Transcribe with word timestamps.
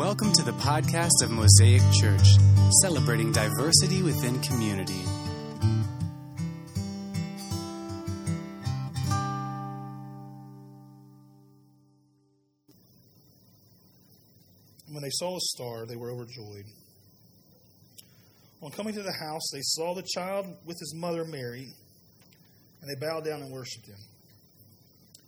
Welcome 0.00 0.32
to 0.32 0.42
the 0.42 0.52
podcast 0.52 1.22
of 1.22 1.30
Mosaic 1.30 1.82
Church, 1.92 2.38
celebrating 2.80 3.32
diversity 3.32 4.02
within 4.02 4.40
community. 4.40 5.02
When 14.88 15.02
they 15.02 15.10
saw 15.10 15.34
the 15.34 15.40
star, 15.40 15.84
they 15.84 15.96
were 15.96 16.10
overjoyed. 16.12 16.64
On 18.62 18.70
coming 18.70 18.94
to 18.94 19.02
the 19.02 19.12
house, 19.12 19.50
they 19.52 19.60
saw 19.60 19.92
the 19.92 20.04
child 20.14 20.46
with 20.64 20.78
his 20.78 20.94
mother 20.96 21.26
Mary, 21.26 21.66
and 22.80 22.88
they 22.88 23.06
bowed 23.06 23.26
down 23.26 23.42
and 23.42 23.52
worshipped 23.52 23.86
him. 23.86 24.00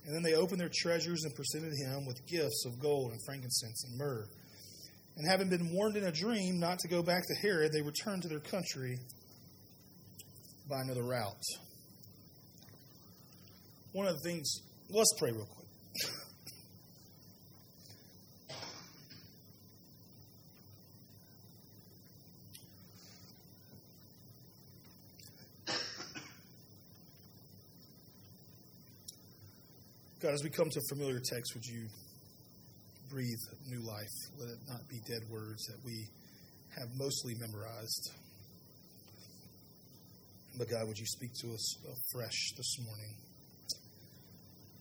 And 0.07 0.15
then 0.15 0.23
they 0.23 0.33
opened 0.33 0.59
their 0.59 0.71
treasures 0.73 1.25
and 1.25 1.35
presented 1.35 1.73
him 1.77 2.07
with 2.07 2.25
gifts 2.25 2.65
of 2.65 2.79
gold 2.81 3.11
and 3.11 3.19
frankincense 3.23 3.85
and 3.87 3.99
myrrh. 3.99 4.25
And 5.15 5.27
having 5.29 5.49
been 5.49 5.71
warned 5.71 5.95
in 5.95 6.05
a 6.05 6.11
dream 6.11 6.59
not 6.59 6.79
to 6.79 6.87
go 6.87 7.03
back 7.03 7.21
to 7.27 7.35
Herod, 7.41 7.71
they 7.71 7.81
returned 7.81 8.23
to 8.23 8.27
their 8.27 8.39
country 8.39 8.97
by 10.69 10.81
another 10.81 11.03
route. 11.03 11.43
One 13.91 14.07
of 14.07 14.15
the 14.15 14.29
things, 14.29 14.61
let's 14.89 15.13
pray 15.19 15.31
real 15.31 15.45
quick. 15.45 15.63
God, 30.23 30.33
as 30.33 30.41
we 30.41 30.49
come 30.49 30.69
to 30.69 30.79
a 30.79 30.95
familiar 30.95 31.19
text, 31.19 31.53
would 31.53 31.65
you 31.65 31.85
breathe 33.13 33.37
new 33.69 33.81
life? 33.85 34.09
Let 34.39 34.49
it 34.49 34.57
not 34.67 34.89
be 34.89 34.97
dead 35.07 35.21
words 35.29 35.67
that 35.67 35.77
we 35.85 36.07
have 36.75 36.89
mostly 36.97 37.35
memorized. 37.35 38.11
But 40.57 40.67
God, 40.67 40.87
would 40.87 40.97
you 40.97 41.05
speak 41.05 41.29
to 41.41 41.53
us 41.53 41.77
afresh 41.85 42.53
this 42.57 42.79
morning 42.79 43.13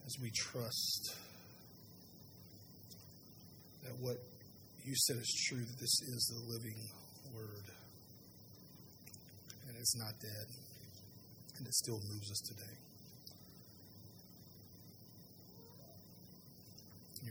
as 0.06 0.16
we 0.22 0.30
trust 0.34 1.14
that 3.84 3.92
what 4.00 4.16
you 4.83 4.94
said 4.96 5.17
is 5.17 5.46
true, 5.48 5.58
that 5.61 5.78
this 5.78 6.00
is 6.00 6.33
the 6.33 6.52
living 6.55 6.80
word, 7.34 7.67
and 9.69 9.77
it's 9.77 9.96
not 9.98 10.12
dead, 10.20 10.46
and 11.58 11.67
it 11.67 11.74
still 11.74 12.00
moves 12.08 12.30
us 12.30 12.41
today. 12.48 12.81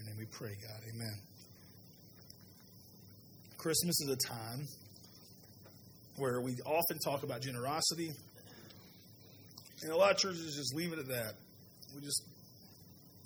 Your 0.02 0.10
name 0.10 0.20
we 0.20 0.26
pray, 0.26 0.56
God. 0.62 0.82
Amen. 0.94 1.14
Christmas 3.58 4.02
is 4.02 4.10
a 4.10 4.28
time 4.28 4.68
where 6.18 6.42
we 6.42 6.56
often 6.66 6.98
talk 7.06 7.24
about 7.24 7.42
generosity, 7.42 8.10
and 9.84 9.92
a 9.92 9.96
lot 9.96 10.12
of 10.12 10.18
churches 10.18 10.56
just 10.56 10.76
leave 10.76 10.94
it 10.94 11.00
at 11.00 11.08
that. 11.08 11.34
We 11.94 12.02
just, 12.02 12.24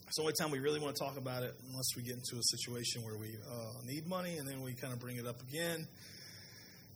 it's 0.08 0.17
the 0.17 0.22
only 0.22 0.34
time 0.40 0.52
we 0.52 0.59
really 0.59 0.80
want 0.80 0.95
to 0.95 1.04
talk 1.04 1.17
about 1.17 1.44
it 1.44 1.54
unless 1.70 1.88
we 1.95 2.04
get 2.04 2.16
into 2.16 2.36
a 2.38 2.44
situation 2.44 3.04
where 3.04 3.17
we 3.17 3.38
uh, 3.50 3.86
need 3.86 4.08
money, 4.08 4.38
and 4.38 4.48
then 4.48 4.62
we 4.62 4.73
kind 4.73 4.92
of 4.92 5.00
bring 5.00 5.17
it 5.17 5.26
up 5.26 5.42
again. 5.48 5.88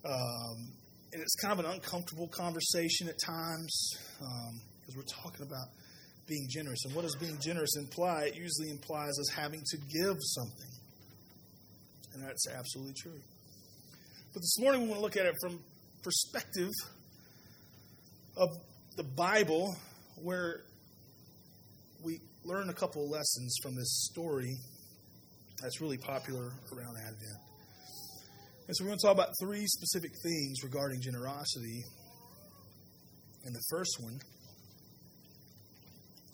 Um, 0.03 0.73
and 1.14 1.21
it's 1.21 1.36
kind 1.36 1.58
of 1.58 1.66
an 1.66 1.71
uncomfortable 1.71 2.27
conversation 2.27 3.08
at 3.08 3.16
times 3.25 3.93
because 4.19 4.95
um, 4.95 4.97
we're 4.97 5.23
talking 5.23 5.45
about 5.45 5.67
being 6.30 6.47
generous. 6.49 6.85
And 6.85 6.95
what 6.95 7.02
does 7.02 7.16
being 7.16 7.38
generous 7.41 7.75
imply? 7.75 8.25
It 8.25 8.35
usually 8.35 8.69
implies 8.69 9.17
us 9.19 9.30
having 9.35 9.61
to 9.72 9.77
give 9.77 10.16
something. 10.22 10.71
And 12.13 12.23
that's 12.23 12.47
absolutely 12.47 12.94
true. 12.94 13.19
But 14.33 14.42
this 14.42 14.58
morning 14.59 14.83
we 14.83 14.87
want 14.89 14.99
to 14.99 15.03
look 15.03 15.17
at 15.17 15.26
it 15.26 15.36
from 15.42 15.59
perspective 16.03 16.71
of 18.37 18.49
the 18.95 19.03
Bible 19.03 19.76
where 20.21 20.61
we 22.03 22.20
learn 22.45 22.70
a 22.70 22.73
couple 22.73 23.09
lessons 23.09 23.55
from 23.61 23.76
this 23.76 24.05
story 24.11 24.55
that's 25.61 25.82
really 25.82 25.98
popular 25.98 26.52
around 26.73 26.95
Advent. 26.98 27.42
And 28.67 28.77
so 28.77 28.83
we're 28.83 28.89
going 28.89 28.99
to 28.99 29.08
talk 29.08 29.15
about 29.15 29.33
three 29.42 29.65
specific 29.65 30.11
things 30.23 30.64
regarding 30.64 31.02
generosity. 31.02 31.83
And 33.43 33.55
the 33.55 33.64
first 33.70 33.98
one 33.99 34.20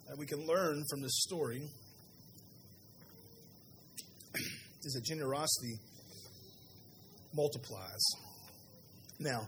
that 0.08 0.18
we 0.18 0.26
can 0.26 0.46
learn 0.46 0.84
from 0.90 1.02
this 1.02 1.22
story 1.22 1.62
is 4.84 4.94
that 4.94 5.04
generosity 5.04 5.80
multiplies. 7.34 8.02
Now, 9.20 9.48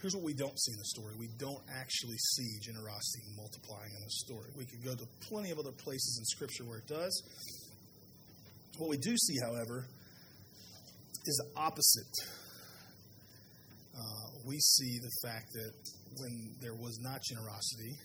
here's 0.00 0.14
what 0.14 0.24
we 0.24 0.34
don't 0.34 0.58
see 0.58 0.72
in 0.72 0.78
the 0.78 0.84
story. 0.84 1.14
We 1.18 1.28
don't 1.38 1.62
actually 1.74 2.16
see 2.16 2.60
generosity 2.60 3.24
multiplying 3.36 3.90
in 3.96 4.02
the 4.04 4.10
story. 4.10 4.50
We 4.56 4.64
could 4.64 4.84
go 4.84 4.94
to 4.94 5.06
plenty 5.28 5.50
of 5.50 5.58
other 5.58 5.72
places 5.72 6.18
in 6.18 6.24
Scripture 6.26 6.64
where 6.64 6.78
it 6.78 6.86
does. 6.86 7.22
What 8.78 8.88
we 8.88 8.96
do 8.96 9.16
see, 9.16 9.36
however, 9.42 9.86
is 11.26 11.36
the 11.36 11.60
opposite. 11.60 12.14
Uh, 13.94 14.26
we 14.46 14.58
see 14.58 14.98
the 14.98 15.28
fact 15.28 15.46
that 15.54 15.72
when 16.18 16.54
there 16.60 16.74
was 16.74 16.98
not 17.00 17.20
generosity, 17.22 17.96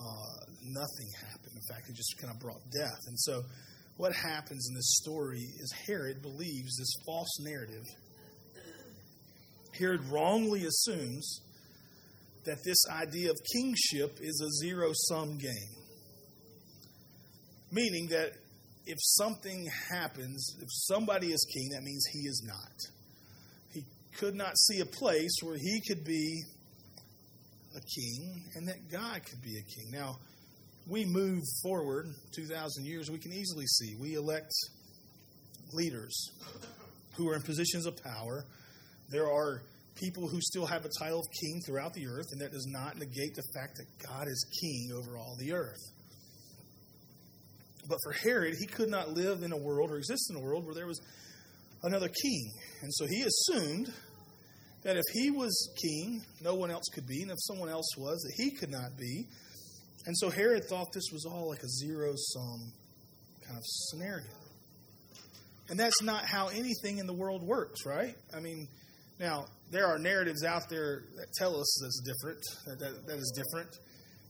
uh, 0.00 0.40
nothing 0.62 1.08
happened. 1.20 1.52
In 1.54 1.74
fact, 1.74 1.88
it 1.88 1.94
just 1.94 2.16
kind 2.18 2.32
of 2.32 2.40
brought 2.40 2.62
death. 2.72 3.00
And 3.06 3.18
so, 3.18 3.42
what 3.96 4.14
happens 4.14 4.66
in 4.68 4.74
this 4.74 4.96
story 5.02 5.40
is 5.58 5.74
Herod 5.86 6.22
believes 6.22 6.76
this 6.78 6.92
false 7.04 7.38
narrative. 7.40 7.84
Herod 9.78 10.02
wrongly 10.10 10.64
assumes 10.64 11.40
that 12.44 12.64
this 12.64 12.78
idea 12.90 13.30
of 13.30 13.36
kingship 13.52 14.18
is 14.20 14.40
a 14.40 14.64
zero 14.64 14.92
sum 15.08 15.36
game. 15.36 15.76
Meaning 17.70 18.08
that 18.08 18.32
if 18.86 18.96
something 19.00 19.68
happens, 19.90 20.56
if 20.60 20.68
somebody 20.70 21.28
is 21.28 21.46
king, 21.54 21.68
that 21.72 21.82
means 21.82 22.04
he 22.12 22.20
is 22.20 22.42
not. 22.46 22.76
He 23.72 23.84
could 24.18 24.34
not 24.34 24.56
see 24.58 24.80
a 24.80 24.86
place 24.86 25.36
where 25.42 25.56
he 25.56 25.80
could 25.86 26.04
be 26.04 26.42
a 27.76 27.80
king 27.80 28.44
and 28.56 28.68
that 28.68 28.90
God 28.90 29.22
could 29.24 29.42
be 29.42 29.56
a 29.58 29.62
king. 29.62 29.90
Now, 29.92 30.16
we 30.88 31.04
move 31.04 31.42
forward 31.62 32.06
2,000 32.34 32.86
years, 32.86 33.10
we 33.10 33.18
can 33.18 33.32
easily 33.32 33.66
see 33.66 33.96
we 34.00 34.14
elect 34.14 34.52
leaders 35.72 36.30
who 37.16 37.28
are 37.28 37.36
in 37.36 37.42
positions 37.42 37.86
of 37.86 37.96
power. 38.02 38.44
There 39.10 39.30
are 39.30 39.62
people 39.94 40.28
who 40.28 40.40
still 40.40 40.66
have 40.66 40.84
a 40.84 40.90
title 40.98 41.20
of 41.20 41.26
king 41.40 41.60
throughout 41.66 41.92
the 41.92 42.06
earth, 42.06 42.26
and 42.32 42.40
that 42.40 42.52
does 42.52 42.66
not 42.66 42.98
negate 42.98 43.34
the 43.34 43.42
fact 43.54 43.76
that 43.76 44.08
God 44.08 44.26
is 44.26 44.46
king 44.60 44.90
over 44.96 45.16
all 45.16 45.36
the 45.38 45.52
earth. 45.52 45.80
But 47.88 47.98
for 48.04 48.12
Herod, 48.12 48.54
he 48.58 48.66
could 48.66 48.88
not 48.88 49.10
live 49.10 49.42
in 49.42 49.52
a 49.52 49.56
world 49.56 49.90
or 49.90 49.96
exist 49.96 50.30
in 50.30 50.36
a 50.36 50.40
world 50.40 50.64
where 50.64 50.74
there 50.74 50.86
was 50.86 51.00
another 51.82 52.08
king. 52.08 52.52
And 52.82 52.92
so 52.94 53.06
he 53.06 53.22
assumed 53.22 53.92
that 54.82 54.96
if 54.96 55.04
he 55.12 55.30
was 55.30 55.70
king, 55.80 56.22
no 56.40 56.54
one 56.54 56.70
else 56.70 56.84
could 56.94 57.06
be, 57.06 57.22
and 57.22 57.30
if 57.30 57.38
someone 57.40 57.68
else 57.68 57.88
was, 57.96 58.18
that 58.20 58.32
he 58.42 58.50
could 58.50 58.70
not 58.70 58.96
be. 58.98 59.26
And 60.06 60.16
so 60.16 60.30
Herod 60.30 60.64
thought 60.64 60.88
this 60.92 61.10
was 61.12 61.26
all 61.26 61.48
like 61.48 61.62
a 61.62 61.68
zero 61.68 62.12
sum 62.16 62.72
kind 63.46 63.58
of 63.58 63.62
scenario. 63.64 64.26
And 65.68 65.78
that's 65.78 66.02
not 66.02 66.24
how 66.24 66.48
anything 66.48 66.98
in 66.98 67.06
the 67.06 67.12
world 67.12 67.42
works, 67.42 67.86
right? 67.86 68.16
I 68.34 68.40
mean, 68.40 68.66
now, 69.20 69.44
there 69.70 69.86
are 69.86 69.98
narratives 69.98 70.44
out 70.44 70.68
there 70.70 71.02
that 71.16 71.26
tell 71.34 71.60
us 71.60 71.80
that's 71.82 72.00
different, 72.00 72.40
that, 72.66 72.78
that, 72.78 73.06
that 73.06 73.18
is 73.18 73.32
different. 73.36 73.68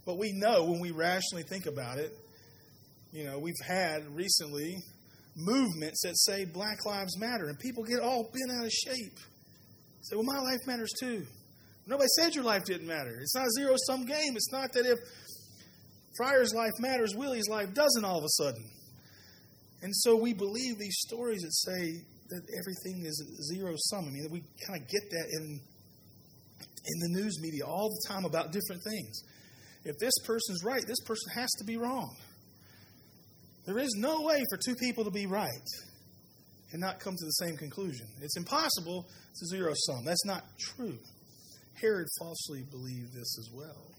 But 0.04 0.18
we 0.18 0.32
know 0.32 0.64
when 0.64 0.80
we 0.80 0.90
rationally 0.90 1.44
think 1.44 1.66
about 1.66 1.98
it, 1.98 2.12
you 3.12 3.24
know, 3.24 3.38
we've 3.38 3.54
had 3.66 4.04
recently 4.14 4.76
movements 5.36 6.02
that 6.02 6.18
say 6.18 6.44
Black 6.44 6.84
Lives 6.84 7.16
Matter, 7.18 7.48
and 7.48 7.58
people 7.58 7.84
get 7.84 8.00
all 8.00 8.24
bent 8.24 8.58
out 8.58 8.64
of 8.64 8.72
shape. 8.72 9.18
Say, 10.02 10.16
well, 10.16 10.24
my 10.24 10.40
life 10.40 10.60
matters 10.66 10.90
too. 10.98 11.26
Nobody 11.86 12.08
said 12.18 12.34
your 12.34 12.44
life 12.44 12.64
didn't 12.64 12.86
matter. 12.86 13.18
It's 13.20 13.34
not 13.34 13.46
a 13.46 13.50
zero 13.58 13.74
sum 13.86 14.04
game. 14.04 14.36
It's 14.36 14.52
not 14.52 14.72
that 14.72 14.86
if 14.86 14.98
Fryer's 16.16 16.54
life 16.54 16.72
matters, 16.78 17.14
Willie's 17.14 17.48
life 17.48 17.72
doesn't 17.74 18.04
all 18.04 18.18
of 18.18 18.24
a 18.24 18.42
sudden. 18.42 18.64
And 19.82 19.94
so 19.94 20.16
we 20.16 20.34
believe 20.34 20.78
these 20.78 20.98
stories 21.00 21.42
that 21.42 21.52
say 21.52 22.04
that 22.28 22.42
everything 22.58 23.04
is 23.06 23.50
zero 23.52 23.74
sum. 23.76 24.04
I 24.06 24.10
mean, 24.10 24.28
we 24.30 24.42
kind 24.66 24.80
of 24.80 24.88
get 24.88 25.10
that 25.10 25.26
in 25.32 25.60
in 26.86 27.12
the 27.12 27.20
news 27.20 27.40
media 27.40 27.64
all 27.66 27.90
the 27.90 28.08
time 28.08 28.24
about 28.24 28.52
different 28.52 28.82
things. 28.82 29.22
If 29.84 29.96
this 29.98 30.14
person's 30.24 30.64
right, 30.64 30.82
this 30.86 31.00
person 31.06 31.32
has 31.34 31.50
to 31.58 31.64
be 31.64 31.76
wrong. 31.76 32.16
There 33.66 33.78
is 33.78 33.94
no 33.96 34.22
way 34.22 34.42
for 34.50 34.58
two 34.58 34.74
people 34.74 35.04
to 35.04 35.10
be 35.10 35.26
right 35.26 35.48
and 36.72 36.80
not 36.80 37.00
come 37.00 37.14
to 37.14 37.24
the 37.24 37.46
same 37.46 37.56
conclusion. 37.56 38.06
It's 38.22 38.36
impossible. 38.36 39.06
It's 39.30 39.42
a 39.42 39.56
zero 39.56 39.72
sum. 39.86 40.04
That's 40.04 40.24
not 40.24 40.44
true. 40.58 40.98
Herod 41.80 42.06
falsely 42.18 42.62
believed 42.70 43.14
this 43.14 43.38
as 43.38 43.48
well. 43.52 43.90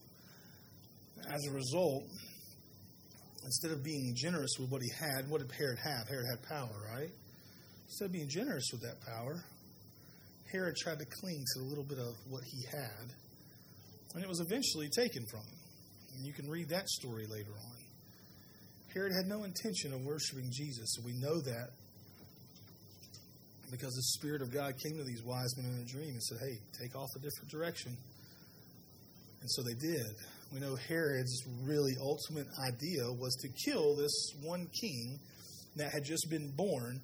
As 1.30 1.42
a 1.50 1.52
result, 1.52 2.04
instead 3.44 3.72
of 3.72 3.84
being 3.84 4.16
generous 4.16 4.52
with 4.60 4.70
what 4.72 4.82
he 4.82 4.90
had, 5.00 5.30
what 5.30 5.42
did 5.42 5.52
Herod 5.52 5.80
have? 5.80 6.08
Herod 6.08 6.26
had 6.30 6.48
power, 6.48 6.76
right? 6.96 7.10
instead 7.92 8.06
of 8.06 8.14
being 8.14 8.30
generous 8.30 8.70
with 8.72 8.82
that 8.84 9.02
power, 9.06 9.44
Herod 10.50 10.78
tried 10.78 11.00
to 11.00 11.06
cling 11.06 11.44
to 11.54 11.62
a 11.62 11.68
little 11.68 11.84
bit 11.84 12.00
of 12.00 12.16
what 12.30 12.42
he 12.46 12.64
had, 12.72 13.12
and 14.16 14.24
it 14.24 14.30
was 14.30 14.40
eventually 14.40 14.88
taken 14.88 15.26
from 15.30 15.42
him. 15.42 15.60
And 16.16 16.26
you 16.26 16.32
can 16.32 16.50
read 16.50 16.70
that 16.70 16.88
story 16.88 17.26
later 17.28 17.52
on. 17.52 17.78
Herod 18.94 19.12
had 19.14 19.28
no 19.28 19.44
intention 19.44 19.92
of 19.94 20.06
worshiping 20.06 20.50
Jesus, 20.54 20.96
we 21.04 21.12
know 21.20 21.42
that 21.42 21.72
because 23.72 23.94
the 23.96 24.04
Spirit 24.20 24.42
of 24.42 24.54
God 24.54 24.74
came 24.84 24.98
to 24.98 25.04
these 25.04 25.24
wise 25.24 25.56
men 25.58 25.72
in 25.72 25.82
a 25.82 25.86
dream 25.86 26.10
and 26.10 26.22
said, 26.22 26.38
Hey, 26.42 26.58
take 26.80 26.96
off 26.96 27.08
a 27.16 27.20
different 27.20 27.50
direction. 27.50 27.96
And 29.42 29.50
so 29.50 29.64
they 29.64 29.74
did. 29.74 30.06
We 30.54 30.60
know 30.60 30.76
Herod's 30.76 31.42
really 31.64 31.96
ultimate 32.00 32.48
idea 32.60 33.06
was 33.18 33.36
to 33.42 33.50
kill 33.66 33.96
this 33.96 34.14
one 34.44 34.68
king 34.80 35.18
that 35.78 35.92
had 35.92 36.04
just 36.04 36.30
been 36.30 36.52
born 36.56 37.00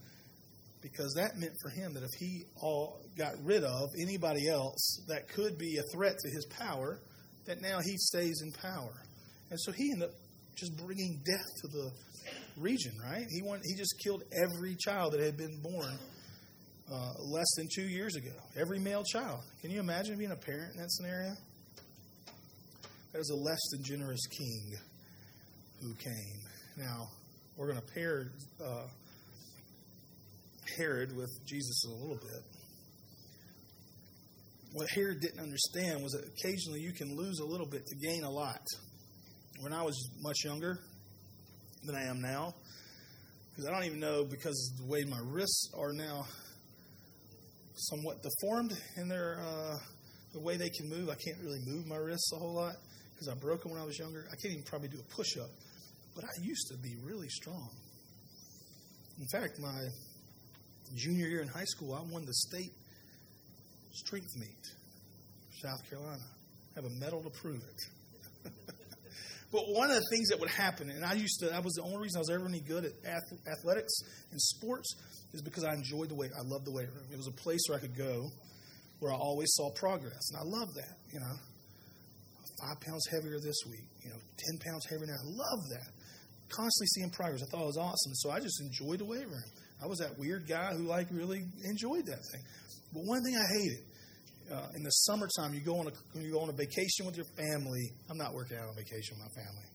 because 0.82 1.14
that 1.16 1.38
meant 1.38 1.54
for 1.64 1.70
him 1.70 1.94
that 1.94 2.04
if 2.04 2.12
he 2.20 2.44
all 2.62 3.00
got 3.18 3.34
rid 3.44 3.64
of 3.64 3.90
anybody 4.00 4.48
else 4.48 5.02
that 5.08 5.30
could 5.30 5.58
be 5.58 5.78
a 5.78 5.84
threat 5.94 6.16
to 6.20 6.30
his 6.30 6.46
power, 6.46 7.00
that 7.46 7.62
now 7.62 7.80
he 7.80 7.98
stays 7.98 8.42
in 8.44 8.52
power. 8.52 8.94
And 9.50 9.60
so 9.60 9.72
he 9.72 9.92
ended 9.94 10.10
up 10.10 10.16
just 10.56 10.76
bringing 10.78 11.22
death 11.26 11.48
to 11.62 11.68
the 11.68 11.92
region, 12.58 12.92
right? 13.04 13.26
He 13.30 13.42
went, 13.42 13.64
he 13.66 13.76
just 13.76 13.96
killed 14.04 14.24
every 14.34 14.76
child 14.76 15.14
that 15.14 15.22
had 15.22 15.38
been 15.38 15.60
born 15.62 15.98
uh, 16.92 17.14
less 17.20 17.48
than 17.58 17.68
two 17.74 17.88
years 17.88 18.16
ago. 18.16 18.32
Every 18.60 18.80
male 18.80 19.04
child. 19.04 19.42
Can 19.62 19.72
you 19.72 19.80
imagine 19.80 20.18
being 20.18 20.32
a 20.32 20.36
parent 20.36 20.74
in 20.74 20.82
that 20.82 20.92
scenario? 20.92 21.34
That 23.14 23.20
is 23.20 23.30
a 23.30 23.36
less 23.36 23.60
than 23.72 23.84
generous 23.84 24.26
king 24.28 24.74
who 25.82 25.94
came. 25.96 26.40
Now, 26.78 27.08
we're 27.56 27.68
going 27.68 27.80
to 27.80 27.94
pair 27.94 28.32
uh, 28.64 28.88
Herod 30.78 31.16
with 31.16 31.32
Jesus 31.46 31.86
a 31.86 31.92
little 31.92 32.18
bit. 32.18 32.44
What 34.74 34.88
Herod 34.90 35.20
didn't 35.22 35.40
understand 35.40 36.04
was 36.04 36.12
that 36.12 36.24
occasionally 36.26 36.82
you 36.82 36.92
can 36.92 37.16
lose 37.16 37.40
a 37.40 37.46
little 37.46 37.66
bit 37.66 37.86
to 37.88 37.96
gain 37.96 38.24
a 38.24 38.30
lot. 38.30 38.62
When 39.62 39.74
I 39.74 39.82
was 39.82 40.10
much 40.22 40.44
younger 40.46 40.78
than 41.84 41.96
I 41.96 42.04
am 42.04 42.22
now, 42.22 42.54
because 43.50 43.66
I 43.68 43.74
don't 43.74 43.86
even 43.86 44.00
know 44.00 44.24
because 44.24 44.74
the 44.78 44.86
way 44.86 45.04
my 45.04 45.20
wrists 45.24 45.72
are 45.76 45.94
now 45.94 46.28
somewhat 47.78 48.24
deformed 48.24 48.78
in 48.96 49.08
their 49.08 49.40
uh, 49.40 49.78
the 50.34 50.40
way 50.40 50.58
they 50.58 50.70
can 50.70 50.90
move. 50.90 51.10
I 51.10 51.16
can't 51.16 51.38
really 51.44 51.60
move 51.66 51.86
my 51.88 51.98
wrists 51.98 52.32
a 52.34 52.38
whole 52.38 52.54
lot 52.54 52.76
because 53.14 53.28
I 53.28 53.36
broke 53.36 53.64
them 53.64 53.72
when 53.72 53.82
I 53.82 53.86
was 53.86 53.98
younger. 53.98 54.26
I 54.28 54.36
can't 54.36 54.54
even 54.54 54.64
probably 54.64 54.90
do 54.90 55.00
a 55.00 55.16
push 55.16 55.38
up, 55.38 55.50
but 56.16 56.24
I 56.26 56.30
used 56.42 56.68
to 56.70 56.78
be 56.78 56.96
really 57.04 57.30
strong. 57.30 57.70
In 59.20 59.28
fact, 59.32 59.60
my 59.60 59.88
junior 60.96 61.28
year 61.28 61.42
in 61.42 61.48
high 61.48 61.66
school, 61.66 61.94
I 61.94 62.02
won 62.12 62.26
the 62.26 62.34
state 62.34 62.72
strength 63.94 64.36
meet, 64.38 64.64
South 65.62 65.90
Carolina. 65.90 66.22
I 66.76 66.82
have 66.82 66.86
a 66.86 66.96
medal 67.00 67.24
to 67.24 67.30
prove 67.30 67.62
it. 67.64 68.52
but 69.52 69.64
one 69.70 69.90
of 69.90 69.96
the 69.96 70.06
things 70.12 70.30
that 70.30 70.40
would 70.40 70.50
happen, 70.50 70.90
and 70.90 71.06
I 71.06 71.14
used 71.14 71.40
to, 71.40 71.48
that 71.48 71.64
was 71.64 71.74
the 71.74 71.84
only 71.84 72.00
reason 72.00 72.18
I 72.18 72.20
was 72.20 72.30
ever 72.30 72.46
any 72.46 72.60
good 72.60 72.84
at 72.84 72.92
athletics 73.48 74.02
and 74.32 74.42
sports, 74.42 74.94
is 75.34 75.42
because 75.42 75.64
I 75.64 75.74
enjoyed 75.74 76.10
the 76.10 76.16
weight. 76.16 76.32
I 76.38 76.44
loved 76.44 76.66
the 76.66 76.72
weight 76.72 76.88
room. 76.88 77.06
It 77.12 77.18
was 77.18 77.28
a 77.28 77.32
place 77.32 77.62
where 77.68 77.78
I 77.78 77.82
could 77.82 77.98
go 77.98 78.30
where 79.00 79.14
I 79.14 79.16
always 79.16 79.54
saw 79.54 79.70
progress, 79.72 80.32
and 80.32 80.40
I 80.40 80.44
love 80.44 80.74
that. 80.76 80.98
You 81.14 81.20
know, 81.20 81.36
five 82.62 82.82
pounds 82.82 83.06
heavier 83.12 83.40
this 83.40 83.58
week. 83.70 83.88
You 84.04 84.10
know, 84.10 84.20
ten 84.38 84.60
pounds 84.66 84.86
heavier 84.90 85.08
now. 85.08 85.22
I 85.22 85.30
love 85.30 85.62
that. 85.70 85.92
Constantly 86.50 86.88
seeing 86.88 87.10
progress. 87.12 87.44
I 87.44 87.46
thought 87.46 87.62
it 87.62 87.68
was 87.68 87.78
awesome. 87.78 88.16
So 88.16 88.32
I 88.32 88.40
just 88.40 88.62
enjoyed 88.62 89.00
the 89.00 89.06
weight 89.06 89.28
room. 89.28 89.44
I 89.84 89.86
was 89.86 90.00
that 90.00 90.18
weird 90.18 90.48
guy 90.48 90.74
who 90.74 90.84
like 90.84 91.08
really 91.12 91.44
enjoyed 91.64 92.06
that 92.08 92.24
thing. 92.32 92.42
But 92.94 93.04
one 93.04 93.22
thing 93.24 93.36
I 93.36 93.46
hated 93.60 93.84
uh, 94.52 94.76
in 94.76 94.84
the 94.84 94.90
summertime, 94.90 95.54
you 95.54 95.62
go 95.62 95.80
on 95.80 95.88
a 95.88 95.92
when 96.14 96.24
you 96.24 96.32
go 96.32 96.40
on 96.40 96.50
a 96.50 96.54
vacation 96.54 97.06
with 97.06 97.16
your 97.16 97.28
family. 97.36 97.92
I'm 98.10 98.18
not 98.18 98.34
working 98.34 98.58
out 98.58 98.70
on 98.70 98.76
vacation 98.76 99.18
with 99.18 99.28
my 99.28 99.34
family. 99.44 99.68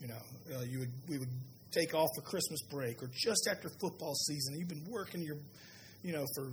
You 0.00 0.08
know, 0.08 0.58
uh, 0.58 0.64
you 0.64 0.78
would 0.80 0.92
we 1.08 1.18
would 1.18 1.32
take 1.72 1.94
off 1.94 2.08
for 2.16 2.22
Christmas 2.22 2.62
break 2.70 3.02
or 3.02 3.10
just 3.12 3.48
after 3.50 3.68
football 3.80 4.14
season. 4.14 4.56
You've 4.58 4.68
been 4.68 4.86
working 4.88 5.22
your, 5.22 5.36
you 6.02 6.12
know, 6.12 6.24
for 6.34 6.52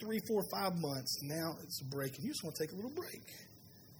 three, 0.00 0.20
four, 0.26 0.42
five 0.50 0.72
months. 0.78 1.20
Now 1.22 1.56
it's 1.62 1.80
a 1.82 1.84
break, 1.94 2.16
and 2.16 2.24
you 2.24 2.30
just 2.30 2.44
want 2.44 2.56
to 2.56 2.64
take 2.64 2.72
a 2.72 2.76
little 2.76 2.94
break. 2.94 3.22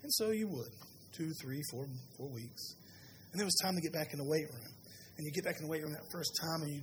And 0.03 0.13
so 0.13 0.31
you 0.31 0.49
would, 0.49 0.73
two, 1.17 1.31
three, 1.41 1.63
four, 1.71 1.87
four 2.17 2.29
weeks. 2.29 2.75
And 3.31 3.39
then 3.39 3.43
it 3.43 3.51
was 3.51 3.59
time 3.63 3.77
to 3.77 3.81
get 3.81 3.93
back 3.93 4.13
in 4.13 4.19
the 4.19 4.29
weight 4.29 4.49
room. 4.51 4.73
And 5.17 5.27
you 5.27 5.33
get 5.33 5.45
back 5.45 5.57
in 5.59 5.65
the 5.65 5.71
weight 5.71 5.83
room 5.83 5.93
that 5.93 6.11
first 6.11 6.33
time, 6.43 6.63
and 6.63 6.73
you 6.73 6.81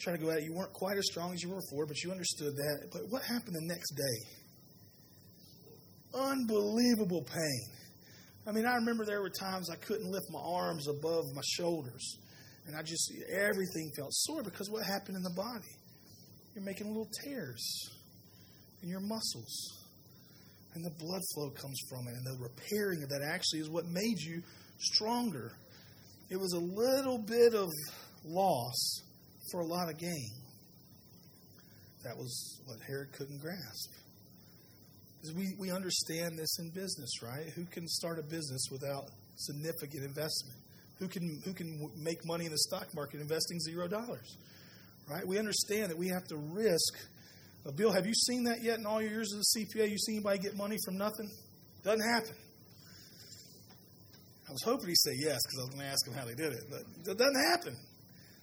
try 0.00 0.12
to 0.12 0.18
go 0.18 0.30
at 0.30 0.38
it. 0.38 0.44
You 0.44 0.54
weren't 0.54 0.72
quite 0.72 0.96
as 0.96 1.04
strong 1.10 1.32
as 1.32 1.42
you 1.42 1.50
were 1.50 1.60
before, 1.60 1.86
but 1.86 2.02
you 2.02 2.10
understood 2.10 2.54
that. 2.56 2.88
But 2.92 3.02
what 3.10 3.22
happened 3.22 3.54
the 3.54 3.66
next 3.66 3.92
day? 3.92 4.43
Unbelievable 6.14 7.22
pain. 7.22 7.74
I 8.46 8.52
mean, 8.52 8.66
I 8.66 8.74
remember 8.74 9.04
there 9.04 9.22
were 9.22 9.30
times 9.30 9.70
I 9.70 9.76
couldn't 9.76 10.10
lift 10.10 10.26
my 10.30 10.40
arms 10.40 10.86
above 10.86 11.24
my 11.34 11.42
shoulders. 11.56 12.18
And 12.66 12.76
I 12.76 12.82
just, 12.82 13.12
everything 13.30 13.90
felt 13.96 14.12
sore 14.12 14.42
because 14.42 14.70
what 14.70 14.84
happened 14.84 15.16
in 15.16 15.22
the 15.22 15.34
body? 15.34 15.74
You're 16.54 16.64
making 16.64 16.88
little 16.88 17.08
tears 17.24 17.90
in 18.82 18.88
your 18.88 19.00
muscles. 19.00 19.80
And 20.74 20.84
the 20.84 20.90
blood 20.98 21.22
flow 21.34 21.50
comes 21.50 21.78
from 21.88 22.08
it. 22.08 22.14
And 22.14 22.26
the 22.26 22.42
repairing 22.42 23.02
of 23.02 23.08
that 23.10 23.22
actually 23.22 23.60
is 23.60 23.70
what 23.70 23.86
made 23.86 24.18
you 24.18 24.42
stronger. 24.78 25.52
It 26.30 26.36
was 26.36 26.52
a 26.52 26.58
little 26.58 27.18
bit 27.18 27.54
of 27.54 27.68
loss 28.24 29.02
for 29.50 29.60
a 29.60 29.66
lot 29.66 29.88
of 29.88 29.98
gain. 29.98 30.30
That 32.04 32.16
was 32.16 32.60
what 32.66 32.78
Herod 32.86 33.12
couldn't 33.12 33.40
grasp. 33.40 33.90
We, 35.32 35.54
we 35.58 35.70
understand 35.70 36.38
this 36.38 36.58
in 36.58 36.70
business, 36.70 37.22
right? 37.22 37.46
Who 37.54 37.64
can 37.66 37.88
start 37.88 38.18
a 38.18 38.22
business 38.22 38.68
without 38.70 39.04
significant 39.36 40.04
investment? 40.04 40.58
Who 40.98 41.08
can, 41.08 41.40
who 41.44 41.52
can 41.52 41.90
make 41.96 42.24
money 42.24 42.44
in 42.46 42.52
the 42.52 42.58
stock 42.58 42.88
market 42.94 43.20
investing 43.20 43.58
zero 43.60 43.88
dollars? 43.88 44.36
Right? 45.08 45.26
We 45.26 45.38
understand 45.38 45.90
that 45.90 45.98
we 45.98 46.08
have 46.08 46.24
to 46.28 46.36
risk. 46.36 46.94
Bill, 47.76 47.92
have 47.92 48.06
you 48.06 48.14
seen 48.14 48.44
that 48.44 48.62
yet 48.62 48.78
in 48.78 48.86
all 48.86 49.00
your 49.00 49.10
years 49.10 49.32
as 49.34 49.40
a 49.40 49.58
CPA? 49.58 49.90
You 49.90 49.98
seen 49.98 50.16
anybody 50.16 50.38
get 50.38 50.56
money 50.56 50.76
from 50.84 50.98
nothing? 50.98 51.30
Doesn't 51.82 52.06
happen. 52.06 52.34
I 54.48 54.52
was 54.52 54.62
hoping 54.62 54.88
he'd 54.88 54.98
say 54.98 55.12
yes 55.16 55.40
because 55.44 55.58
I 55.58 55.62
was 55.62 55.70
going 55.70 55.80
to 55.80 55.90
ask 55.90 56.06
him 56.06 56.14
how 56.14 56.24
they 56.26 56.34
did 56.34 56.52
it, 56.52 56.64
but 56.70 56.80
it 57.10 57.18
doesn't 57.18 57.50
happen. 57.50 57.76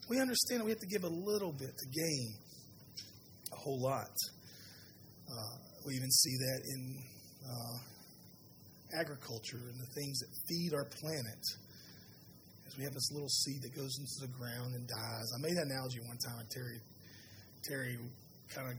We 0.10 0.20
understand 0.20 0.62
that 0.62 0.66
we 0.66 0.72
have 0.72 0.80
to 0.80 0.88
give 0.88 1.04
a 1.04 1.08
little 1.08 1.52
bit 1.52 1.70
to 1.78 1.88
gain 1.88 2.34
a 3.54 3.56
whole 3.56 3.80
lot. 3.80 4.10
Uh, 5.30 5.71
we 5.86 5.96
even 5.96 6.12
see 6.12 6.36
that 6.38 6.62
in 6.68 6.82
uh, 7.46 7.78
agriculture 9.00 9.62
and 9.72 9.80
the 9.80 9.92
things 9.96 10.20
that 10.20 10.30
feed 10.48 10.74
our 10.74 10.86
planet 10.86 11.42
As 12.68 12.78
we 12.78 12.84
have 12.84 12.94
this 12.94 13.12
little 13.12 13.30
seed 13.30 13.62
that 13.64 13.76
goes 13.76 13.98
into 14.00 14.28
the 14.28 14.32
ground 14.38 14.76
and 14.76 14.88
dies. 14.88 15.28
I 15.36 15.42
made 15.42 15.56
that 15.58 15.68
analogy 15.68 16.00
one 16.00 16.18
time. 16.20 16.40
And 16.40 16.50
Terry, 16.50 16.80
Terry 17.64 17.98
kind 18.54 18.68
of 18.68 18.76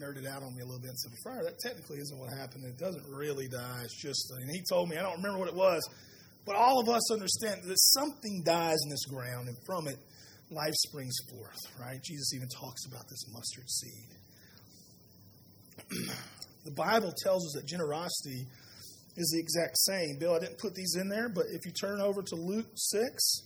nerded 0.00 0.26
out 0.26 0.42
on 0.42 0.54
me 0.56 0.62
a 0.62 0.66
little 0.66 0.80
bit 0.80 0.90
and 0.90 0.98
said, 0.98 1.12
Friar, 1.22 1.44
that 1.44 1.58
technically 1.60 1.98
isn't 1.98 2.18
what 2.18 2.32
happened. 2.32 2.64
It 2.66 2.78
doesn't 2.78 3.06
really 3.08 3.48
die. 3.48 3.82
It's 3.84 4.00
just, 4.00 4.32
and 4.32 4.50
he 4.50 4.62
told 4.68 4.88
me, 4.88 4.96
I 4.96 5.02
don't 5.02 5.22
remember 5.22 5.38
what 5.38 5.48
it 5.48 5.54
was, 5.54 5.82
but 6.46 6.56
all 6.56 6.80
of 6.80 6.88
us 6.88 7.12
understand 7.12 7.62
that 7.64 7.78
something 7.78 8.42
dies 8.44 8.78
in 8.84 8.90
this 8.90 9.06
ground, 9.06 9.48
and 9.48 9.56
from 9.64 9.88
it, 9.88 9.98
life 10.50 10.74
springs 10.74 11.14
forth, 11.30 11.60
right? 11.80 12.02
Jesus 12.02 12.34
even 12.34 12.48
talks 12.48 12.84
about 12.86 13.08
this 13.08 13.24
mustard 13.32 13.70
seed. 13.70 14.23
The 16.64 16.72
Bible 16.76 17.12
tells 17.22 17.46
us 17.46 17.52
that 17.60 17.66
generosity 17.66 18.46
is 19.16 19.30
the 19.30 19.40
exact 19.40 19.78
same. 19.78 20.18
Bill, 20.18 20.34
I 20.34 20.40
didn't 20.40 20.58
put 20.58 20.74
these 20.74 20.96
in 20.96 21.08
there, 21.08 21.28
but 21.28 21.44
if 21.50 21.64
you 21.64 21.72
turn 21.72 22.00
over 22.00 22.22
to 22.22 22.34
Luke 22.34 22.66
6, 22.74 23.42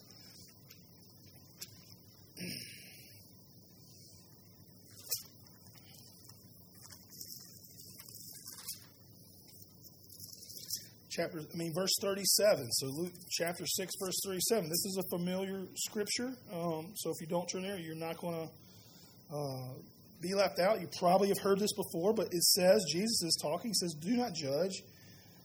chapter 11.19 11.41
I 11.41 11.57
mean 11.57 11.73
verse 11.75 11.91
37. 12.01 12.71
So 12.73 12.87
Luke 12.87 13.13
chapter 13.31 13.67
6 13.67 13.93
verse 14.01 14.21
37. 14.25 14.69
This 14.69 14.85
is 14.87 15.03
a 15.05 15.17
familiar 15.17 15.65
scripture. 15.75 16.33
Um, 16.53 16.93
so 16.95 17.11
if 17.11 17.21
you 17.21 17.27
don't 17.27 17.49
turn 17.49 17.63
there, 17.63 17.79
you're 17.79 17.97
not 17.97 18.19
going 18.19 18.49
to 18.49 19.35
uh, 19.35 19.75
be 20.21 20.35
left 20.35 20.59
out. 20.59 20.81
You 20.81 20.89
probably 20.99 21.29
have 21.29 21.39
heard 21.39 21.59
this 21.59 21.73
before, 21.73 22.13
but 22.13 22.29
it 22.33 22.43
says 22.43 22.85
Jesus 22.93 23.23
is 23.23 23.39
talking. 23.41 23.71
He 23.71 23.75
says, 23.75 23.95
"Do 23.95 24.17
not 24.17 24.35
judge." 24.35 24.83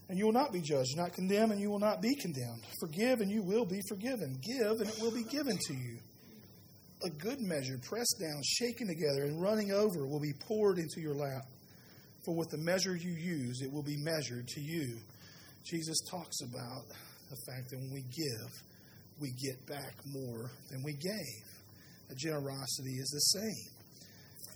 and 0.10 0.18
you 0.18 0.25
will 0.25 0.34
not 0.34 0.51
be 0.51 0.62
judged. 0.62 0.92
Do 0.96 1.01
Not 1.01 1.13
condemn, 1.13 1.51
and 1.51 1.60
you 1.60 1.70
will 1.70 1.80
not 1.80 2.01
be 2.01 2.15
condemned. 2.15 2.63
Forgive, 2.80 3.22
and 3.22 3.32
you 3.32 3.42
will 3.42 3.65
be 3.65 3.80
forgiven. 3.88 4.38
Give, 4.42 4.82
and 4.82 4.89
it 4.89 5.00
will 5.01 5.13
be 5.13 5.24
given 5.24 5.58
to 5.58 5.74
you. 5.74 5.98
A 7.06 7.10
good 7.10 7.39
measure, 7.42 7.80
pressed 7.82 8.18
down, 8.20 8.42
shaken 8.44 8.88
together, 8.88 9.24
and 9.24 9.42
running 9.42 9.72
over, 9.72 10.06
will 10.06 10.20
be 10.20 10.34
poured 10.48 10.77
into 10.77 11.01
your 11.01 11.15
lap. 11.15 11.46
For 12.25 12.36
with 12.36 12.50
the 12.50 12.58
measure 12.58 12.96
you 12.96 13.12
use, 13.12 13.62
it 13.62 13.72
will 13.72 13.84
be 13.84 13.98
measured 13.98 14.48
to 14.50 14.62
you. 14.62 14.98
Jesus 15.65 15.98
talks 16.10 16.42
about 16.42 16.88
the 17.30 17.38
fact 17.48 17.70
that 17.72 17.80
when 17.80 17.92
we 17.92 18.03
give, 18.03 18.51
we 19.20 19.32
get 19.32 19.65
back 19.65 19.96
more 20.06 20.51
than 20.70 20.84
we 20.84 20.94
gave. 20.94 21.44
The 22.10 22.15
generosity 22.15 22.94
is 23.00 23.10
the 23.10 23.39
same. 23.39 23.73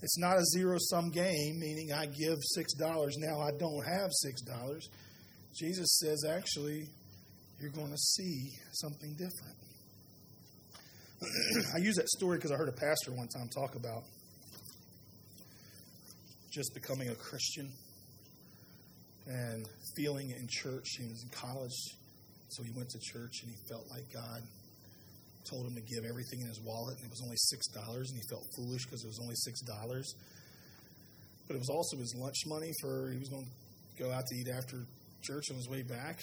It's 0.02 0.18
not 0.20 0.38
a 0.38 0.44
zero 0.54 0.78
sum 0.80 1.10
game, 1.10 1.60
meaning 1.60 1.92
I 1.92 2.06
give 2.06 2.38
$6, 2.58 3.12
now 3.18 3.42
I 3.42 3.52
don't 3.58 3.84
have 3.84 4.12
$6. 4.26 4.82
Jesus 5.58 6.00
says, 6.00 6.24
actually, 6.30 6.88
you're 7.60 7.72
going 7.72 7.90
to 7.90 7.98
see 7.98 8.52
something 8.74 9.14
different. 9.14 9.58
I 11.76 11.80
use 11.80 11.96
that 11.96 12.08
story 12.10 12.38
because 12.38 12.52
I 12.52 12.56
heard 12.56 12.70
a 12.70 12.80
pastor 12.80 13.12
one 13.12 13.28
time 13.28 13.50
talk 13.50 13.76
about 13.76 14.04
just 16.52 16.76
becoming 16.76 17.10
a 17.10 17.16
Christian 17.16 17.72
and 19.26 19.68
feeling 19.96 20.30
it 20.30 20.38
in 20.38 20.48
church. 20.48 20.86
He 21.00 21.08
was 21.08 21.24
in 21.24 21.30
college, 21.30 21.74
so 22.50 22.64
he 22.64 22.72
went 22.76 22.90
to 22.90 23.00
church 23.00 23.42
and 23.42 23.52
he 23.52 23.58
felt 23.68 23.90
like 23.90 24.06
God 24.14 24.44
told 25.50 25.68
him 25.68 25.76
to 25.76 25.82
give 25.82 26.06
everything 26.06 26.42
in 26.42 26.48
his 26.48 26.60
wallet, 26.62 26.98
and 26.98 27.06
it 27.06 27.12
was 27.12 27.22
only 27.24 27.38
six 27.38 27.68
dollars, 27.68 28.12
and 28.12 28.20
he 28.20 28.26
felt 28.30 28.44
foolish 28.56 28.86
because 28.86 29.04
it 29.04 29.08
was 29.08 29.20
only 29.22 29.36
six 29.36 29.62
dollars. 29.62 30.14
But 31.48 31.56
it 31.56 31.60
was 31.60 31.70
also 31.70 31.98
his 31.98 32.14
lunch 32.18 32.44
money 32.46 32.72
for 32.82 33.10
he 33.12 33.20
was 33.20 33.30
going 33.30 33.46
to 33.46 34.04
go 34.04 34.12
out 34.12 34.26
to 34.28 34.36
eat 34.36 34.50
after 34.50 34.84
church 35.22 35.50
on 35.50 35.58
his 35.58 35.70
way 35.70 35.82
back. 35.82 36.20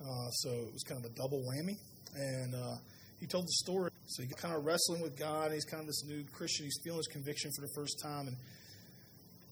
Uh, 0.00 0.28
so 0.30 0.50
it 0.50 0.72
was 0.72 0.82
kind 0.82 1.04
of 1.04 1.10
a 1.10 1.14
double 1.14 1.44
whammy. 1.44 1.76
And 2.16 2.54
uh, 2.54 2.76
he 3.20 3.26
told 3.26 3.44
the 3.44 3.56
story. 3.64 3.90
So 4.06 4.22
he's 4.22 4.32
kind 4.34 4.54
of 4.54 4.64
wrestling 4.64 5.00
with 5.00 5.16
God. 5.16 5.52
he's 5.52 5.64
kind 5.64 5.80
of 5.80 5.86
this 5.86 6.04
new 6.04 6.24
Christian. 6.32 6.66
He's 6.66 6.80
feeling 6.84 6.98
his 6.98 7.06
conviction 7.06 7.50
for 7.56 7.62
the 7.62 7.72
first 7.74 8.00
time. 8.02 8.28
And 8.28 8.36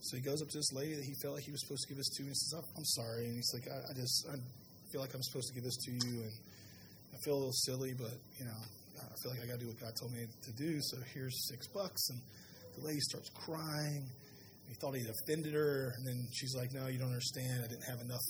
so 0.00 0.17
he 0.17 0.23
goes 0.23 0.43
up 0.43 0.49
to 0.49 0.59
this 0.59 0.73
lady 0.73 0.95
that 0.95 1.05
he 1.05 1.15
felt 1.23 1.35
like 1.35 1.45
he 1.45 1.53
was 1.53 1.61
supposed 1.62 1.83
to 1.87 1.89
give 1.89 1.97
this 1.97 2.09
to. 2.17 2.23
And 2.23 2.29
he 2.29 2.35
says, 2.35 2.61
I'm 2.77 2.85
sorry. 2.85 3.27
And 3.27 3.35
he's 3.37 3.53
like, 3.55 3.69
I, 3.69 3.79
I 3.91 3.93
just 3.95 4.27
I 4.29 4.37
feel 4.93 5.00
like 5.00 5.15
I'm 5.15 5.23
supposed 5.23 5.49
to 5.49 5.55
give 5.55 5.65
this 5.65 5.77
to 5.77 5.91
you. 5.93 6.25
And 6.25 6.33
I 7.15 7.17
feel 7.25 7.35
a 7.35 7.41
little 7.41 7.53
silly, 7.53 7.95
but, 7.95 8.17
you 8.39 8.45
know, 8.45 8.61
Uh, 9.00 9.07
I 9.09 9.14
feel 9.23 9.33
like 9.33 9.40
I 9.42 9.47
got 9.47 9.59
to 9.59 9.64
do 9.64 9.69
what 9.69 9.80
God 9.80 9.92
told 9.99 10.12
me 10.12 10.26
to 10.26 10.52
do. 10.52 10.78
So 10.80 10.99
here's 11.14 11.49
six 11.49 11.66
bucks. 11.69 12.11
And 12.11 12.21
the 12.76 12.87
lady 12.87 13.00
starts 13.00 13.30
crying. 13.30 14.07
He 14.69 14.75
thought 14.75 14.95
he'd 14.95 15.09
offended 15.09 15.54
her. 15.54 15.92
And 15.97 16.07
then 16.07 16.28
she's 16.33 16.54
like, 16.54 16.73
No, 16.73 16.87
you 16.87 16.99
don't 16.99 17.09
understand. 17.09 17.64
I 17.64 17.69
didn't 17.69 17.88
have 17.88 18.00
enough 18.00 18.26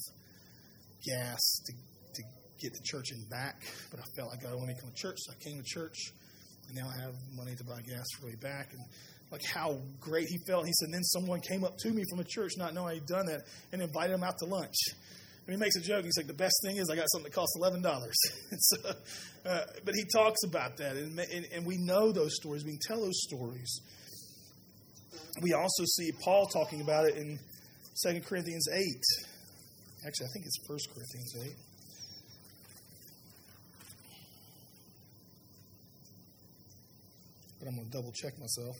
gas 1.05 1.41
to, 1.67 1.73
to 2.15 2.23
get 2.61 2.75
to 2.75 2.83
church 2.85 3.11
and 3.11 3.29
back. 3.29 3.63
But 3.91 4.01
I 4.01 4.05
felt 4.17 4.31
like 4.31 4.45
I 4.47 4.55
wanted 4.55 4.77
to 4.77 4.83
come 4.83 4.91
to 4.91 4.97
church. 4.97 5.19
So 5.19 5.33
I 5.33 5.39
came 5.43 5.59
to 5.59 5.65
church. 5.65 6.13
And 6.69 6.77
now 6.77 6.89
I 6.89 7.01
have 7.03 7.15
money 7.35 7.57
to 7.57 7.65
buy 7.65 7.81
gas 7.83 8.07
for 8.15 8.23
the 8.23 8.27
way 8.29 8.39
back. 8.41 8.73
And 8.73 8.85
like 9.31 9.43
how 9.45 9.79
great 10.01 10.27
he 10.29 10.39
felt. 10.47 10.67
He 10.67 10.73
said, 10.73 10.89
then 10.93 11.05
someone 11.05 11.41
came 11.41 11.65
up 11.65 11.77
to 11.79 11.91
me 11.91 12.03
from 12.11 12.21
a 12.21 12.25
church, 12.25 12.53
not 12.57 12.75
knowing 12.75 12.95
he'd 12.95 13.07
done 13.07 13.27
that, 13.27 13.43
and 13.73 13.83
invited 13.83 14.15
him 14.15 14.25
out 14.25 14.35
to 14.39 14.47
lunch. 14.47 14.75
And 15.51 15.59
he 15.59 15.65
makes 15.65 15.75
a 15.75 15.81
joke. 15.81 16.05
He's 16.05 16.17
like, 16.17 16.29
the 16.29 16.33
best 16.33 16.55
thing 16.63 16.77
is 16.77 16.89
I 16.91 16.95
got 16.95 17.07
something 17.11 17.29
that 17.29 17.35
costs 17.35 17.57
eleven 17.57 17.83
dollars. 17.83 18.15
so, 18.57 18.77
uh, 19.45 19.63
but 19.85 19.97
he 19.97 20.05
talks 20.05 20.45
about 20.45 20.77
that, 20.77 20.95
and, 20.95 21.19
and, 21.19 21.47
and 21.53 21.67
we 21.67 21.77
know 21.77 22.13
those 22.13 22.37
stories. 22.37 22.65
We 22.65 22.79
can 22.79 22.79
tell 22.87 23.01
those 23.01 23.21
stories. 23.23 23.81
We 25.43 25.53
also 25.53 25.85
see 25.87 26.13
Paul 26.23 26.47
talking 26.47 26.83
about 26.83 27.07
it 27.07 27.17
in 27.17 27.37
2 28.07 28.21
Corinthians 28.21 28.69
eight. 28.73 29.03
Actually, 30.07 30.27
I 30.27 30.31
think 30.35 30.47
it's 30.47 30.69
1 30.69 30.79
Corinthians 30.95 31.35
eight. 31.43 31.57
But 37.59 37.67
I'm 37.67 37.75
going 37.75 37.87
to 37.87 37.93
double 37.93 38.13
check 38.13 38.39
myself. 38.39 38.77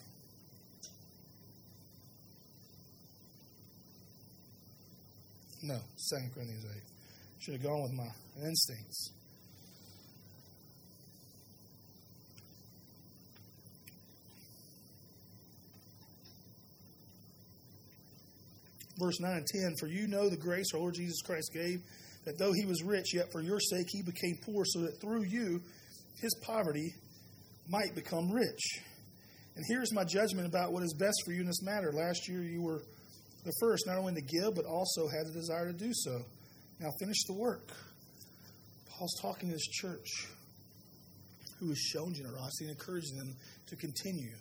No, 5.63 5.79
2 6.09 6.17
Corinthians 6.35 6.65
8. 6.65 6.83
Should 7.41 7.55
have 7.55 7.63
gone 7.63 7.83
with 7.83 7.93
my 7.93 8.09
instincts. 8.47 9.13
Verse 18.99 19.19
9 19.19 19.31
and 19.33 19.47
10 19.47 19.77
For 19.81 19.87
you 19.87 20.07
know 20.09 20.29
the 20.29 20.37
grace 20.37 20.75
our 20.75 20.81
Lord 20.81 20.95
Jesus 20.95 21.23
Christ 21.23 21.51
gave, 21.55 21.81
that 22.27 22.39
though 22.39 22.53
he 22.53 22.67
was 22.67 22.83
rich, 22.83 23.15
yet 23.15 23.33
for 23.33 23.41
your 23.41 23.59
sake 23.59 23.87
he 23.89 24.03
became 24.03 24.37
poor, 24.45 24.65
so 24.67 24.81
that 24.81 25.01
through 25.01 25.25
you 25.25 25.63
his 26.21 26.35
poverty 26.43 26.93
might 27.69 27.95
become 27.95 28.31
rich. 28.31 28.61
And 29.57 29.65
here's 29.69 29.93
my 29.93 30.05
judgment 30.05 30.47
about 30.47 30.73
what 30.73 30.83
is 30.83 30.95
best 30.95 31.23
for 31.25 31.33
you 31.33 31.41
in 31.41 31.47
this 31.47 31.63
matter. 31.63 31.93
Last 31.93 32.29
year 32.29 32.43
you 32.43 32.63
were 32.63 32.83
the 33.45 33.53
first, 33.61 33.87
not 33.87 33.97
only 33.97 34.15
to 34.15 34.21
give, 34.21 34.55
but 34.55 34.65
also 34.65 35.09
had 35.09 35.27
the 35.27 35.33
desire 35.33 35.73
to 35.73 35.79
do 35.79 35.91
so. 35.93 36.21
Now 36.79 36.89
finish 36.99 37.25
the 37.25 37.35
work. 37.35 37.69
Paul's 38.89 39.19
talking 39.21 39.49
to 39.49 39.55
this 39.55 39.67
church 39.67 40.29
who 41.59 41.69
has 41.69 41.79
shown 41.79 42.15
generosity 42.15 42.69
and 42.69 42.71
encouraging 42.71 43.17
them 43.17 43.35
to 43.69 43.77
continue 43.77 44.33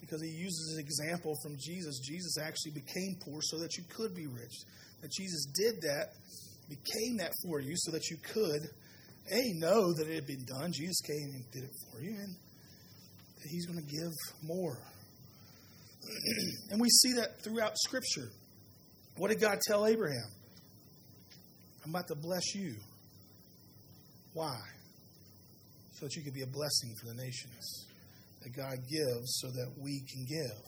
because 0.00 0.22
he 0.22 0.28
uses 0.28 0.74
an 0.74 0.80
example 0.80 1.34
from 1.42 1.56
Jesus. 1.58 1.98
Jesus 1.98 2.36
actually 2.38 2.72
became 2.72 3.16
poor 3.24 3.40
so 3.42 3.58
that 3.58 3.76
you 3.76 3.84
could 3.88 4.14
be 4.14 4.26
rich. 4.26 4.54
That 5.02 5.10
Jesus 5.10 5.46
did 5.54 5.80
that, 5.82 6.12
became 6.68 7.18
that 7.18 7.32
for 7.44 7.60
you 7.60 7.74
so 7.76 7.92
that 7.92 8.08
you 8.10 8.16
could, 8.32 8.62
A, 9.32 9.42
know 9.54 9.92
that 9.92 10.08
it 10.08 10.14
had 10.14 10.26
been 10.26 10.44
done. 10.44 10.72
Jesus 10.72 11.00
came 11.00 11.30
and 11.34 11.44
did 11.52 11.64
it 11.64 11.74
for 11.90 12.00
you, 12.00 12.10
and 12.10 12.34
that 13.36 13.48
he's 13.48 13.66
going 13.66 13.78
to 13.78 13.90
give 13.90 14.12
more. 14.42 14.78
and 16.70 16.80
we 16.80 16.88
see 16.88 17.12
that 17.14 17.42
throughout 17.42 17.76
Scripture. 17.76 18.30
What 19.18 19.30
did 19.30 19.40
God 19.40 19.58
tell 19.66 19.84
Abraham? 19.84 20.30
I'm 21.84 21.90
about 21.90 22.06
to 22.06 22.14
bless 22.14 22.54
you. 22.54 22.76
Why? 24.32 24.56
So 25.94 26.06
that 26.06 26.14
you 26.14 26.22
could 26.22 26.34
be 26.34 26.42
a 26.42 26.46
blessing 26.46 26.94
for 27.00 27.08
the 27.08 27.14
nations. 27.14 27.86
That 28.42 28.50
God 28.56 28.76
gives 28.88 29.40
so 29.40 29.48
that 29.48 29.74
we 29.82 30.04
can 30.08 30.24
give. 30.24 30.62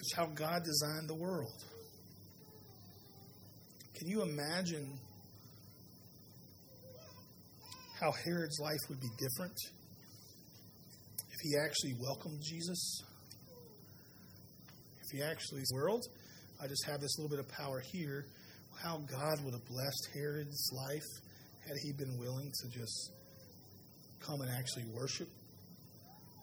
It's 0.00 0.14
how 0.16 0.26
God 0.26 0.64
designed 0.64 1.08
the 1.08 1.14
world. 1.14 1.62
Can 3.94 4.08
you 4.08 4.22
imagine 4.22 4.98
how 8.00 8.10
Herod's 8.24 8.58
life 8.58 8.80
would 8.88 9.00
be 9.00 9.10
different 9.16 9.56
if 11.30 11.40
he 11.40 11.56
actually 11.56 11.94
welcomed 12.00 12.40
Jesus? 12.42 13.02
If 15.00 15.16
he 15.16 15.22
actually 15.22 15.62
the 15.70 15.76
world? 15.76 16.02
I 16.62 16.66
just 16.66 16.84
have 16.86 17.00
this 17.00 17.18
little 17.18 17.30
bit 17.30 17.40
of 17.40 17.48
power 17.48 17.80
here. 17.80 18.26
How 18.82 18.98
God 18.98 19.44
would 19.44 19.54
have 19.54 19.64
blessed 19.66 20.08
Herod's 20.14 20.70
life 20.72 21.06
had 21.66 21.76
he 21.82 21.92
been 21.92 22.18
willing 22.18 22.50
to 22.62 22.68
just 22.68 23.12
come 24.20 24.40
and 24.40 24.50
actually 24.50 24.84
worship 24.94 25.28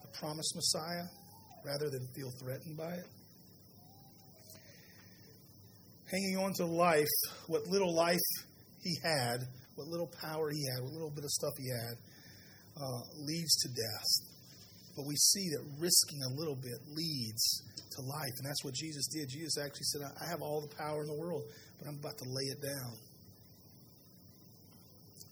the 0.01 0.19
promised 0.19 0.55
Messiah 0.55 1.05
rather 1.65 1.89
than 1.89 2.07
feel 2.15 2.31
threatened 2.41 2.77
by 2.77 2.93
it. 2.93 3.05
Hanging 6.09 6.37
on 6.37 6.53
to 6.53 6.65
life, 6.65 7.07
what 7.47 7.67
little 7.67 7.93
life 7.95 8.19
he 8.83 8.97
had, 9.03 9.39
what 9.75 9.87
little 9.87 10.09
power 10.21 10.49
he 10.49 10.65
had, 10.73 10.83
what 10.83 10.91
little 10.91 11.11
bit 11.11 11.23
of 11.23 11.29
stuff 11.29 11.53
he 11.57 11.69
had, 11.69 11.95
uh, 12.75 13.01
leads 13.25 13.55
to 13.57 13.69
death. 13.69 14.30
But 14.95 15.05
we 15.05 15.15
see 15.15 15.49
that 15.49 15.63
risking 15.79 16.21
a 16.23 16.29
little 16.37 16.55
bit 16.55 16.75
leads 16.93 17.63
to 17.95 18.01
life. 18.01 18.33
And 18.37 18.45
that's 18.45 18.63
what 18.63 18.73
Jesus 18.73 19.07
did. 19.07 19.29
Jesus 19.29 19.57
actually 19.57 19.87
said, 19.91 20.01
I 20.03 20.29
have 20.29 20.41
all 20.41 20.61
the 20.61 20.75
power 20.75 21.01
in 21.01 21.07
the 21.07 21.19
world, 21.19 21.43
but 21.79 21.87
I'm 21.87 21.95
about 21.95 22.17
to 22.17 22.25
lay 22.27 22.43
it 22.51 22.61
down 22.61 22.93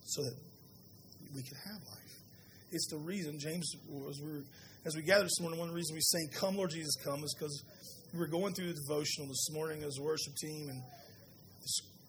so 0.04 0.22
that 0.22 0.34
we 1.34 1.42
can 1.42 1.56
have 1.64 1.80
life. 1.88 2.00
It's 2.72 2.88
the 2.88 2.98
reason, 2.98 3.38
James, 3.38 3.70
as 4.08 4.20
we, 4.20 4.32
were, 4.32 4.44
as 4.86 4.96
we 4.96 5.02
gathered 5.02 5.26
this 5.26 5.40
morning, 5.40 5.58
one 5.58 5.68
of 5.68 5.74
the 5.74 5.76
reasons 5.76 5.94
we 5.94 6.00
sang, 6.00 6.28
Come, 6.34 6.56
Lord 6.56 6.70
Jesus, 6.70 6.94
come, 7.04 7.22
is 7.22 7.34
because 7.34 7.62
we 8.12 8.18
were 8.18 8.28
going 8.28 8.54
through 8.54 8.68
the 8.72 8.78
devotional 8.86 9.28
this 9.28 9.50
morning 9.52 9.82
as 9.82 9.98
a 9.98 10.02
worship 10.02 10.34
team, 10.36 10.68
and 10.68 10.82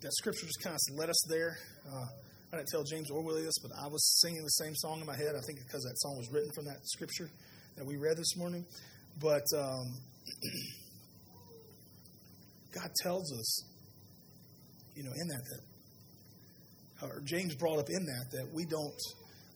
that 0.01 0.13
scripture 0.13 0.46
just 0.46 0.62
kind 0.63 0.75
of 0.75 0.98
led 0.98 1.10
us 1.10 1.22
there. 1.29 1.58
Uh, 1.86 2.05
I 2.51 2.58
didn't 2.58 2.70
tell 2.70 2.84
James 2.84 3.10
or 3.10 3.24
Willie 3.24 3.43
this, 3.43 3.60
but 3.62 3.72
I 3.81 3.88
was 3.88 4.20
singing 4.20 4.43
the 4.43 4.50
same 4.50 4.75
song 4.75 5.00
in 5.00 5.05
my 5.05 5.15
head. 5.15 5.36
I 5.38 5.41
think 5.46 5.60
because 5.65 5.84
that 5.84 5.98
song 6.00 6.17
was 6.17 6.29
written 6.31 6.51
from 6.53 6.65
that 6.65 6.79
scripture 6.84 7.29
that 7.77 7.86
we 7.86 7.96
read 7.96 8.17
this 8.17 8.36
morning. 8.36 8.65
But 9.22 9.46
um, 9.58 9.93
God 12.74 12.91
tells 13.01 13.31
us, 13.31 13.63
you 14.96 15.03
know, 15.03 15.12
in 15.15 15.27
that, 15.29 15.43
that 15.46 15.62
or 17.08 17.22
James 17.24 17.55
brought 17.55 17.79
up 17.79 17.89
in 17.89 18.05
that, 18.05 18.31
that 18.31 18.53
we 18.53 18.65
don't 18.65 19.00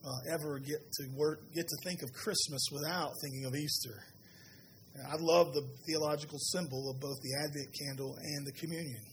uh, 0.05 0.33
ever 0.33 0.59
get 0.59 0.79
to 0.93 1.07
work, 1.15 1.41
get 1.53 1.67
to 1.67 1.77
think 1.83 2.01
of 2.01 2.13
Christmas 2.13 2.61
without 2.71 3.11
thinking 3.21 3.45
of 3.45 3.55
Easter. 3.55 4.01
I 5.11 5.17
love 5.19 5.53
the 5.53 5.67
theological 5.85 6.39
symbol 6.39 6.89
of 6.89 7.01
both 7.01 7.17
the 7.21 7.35
Advent 7.43 7.67
candle 7.85 8.15
and 8.15 8.47
the 8.47 8.53
communion. 8.53 9.03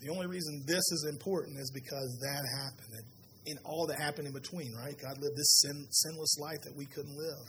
The 0.00 0.10
only 0.10 0.26
reason 0.26 0.62
this 0.66 0.84
is 0.92 1.06
important 1.10 1.58
is 1.58 1.70
because 1.70 2.18
that 2.20 2.42
happened. 2.58 3.04
And 3.46 3.58
all 3.64 3.86
that 3.86 3.98
happened 4.00 4.26
in 4.26 4.32
between, 4.32 4.72
right? 4.74 4.94
God 5.00 5.18
lived 5.18 5.36
this 5.36 5.60
sin, 5.60 5.86
sinless 5.90 6.38
life 6.38 6.60
that 6.64 6.76
we 6.76 6.86
couldn't 6.86 7.16
live 7.16 7.46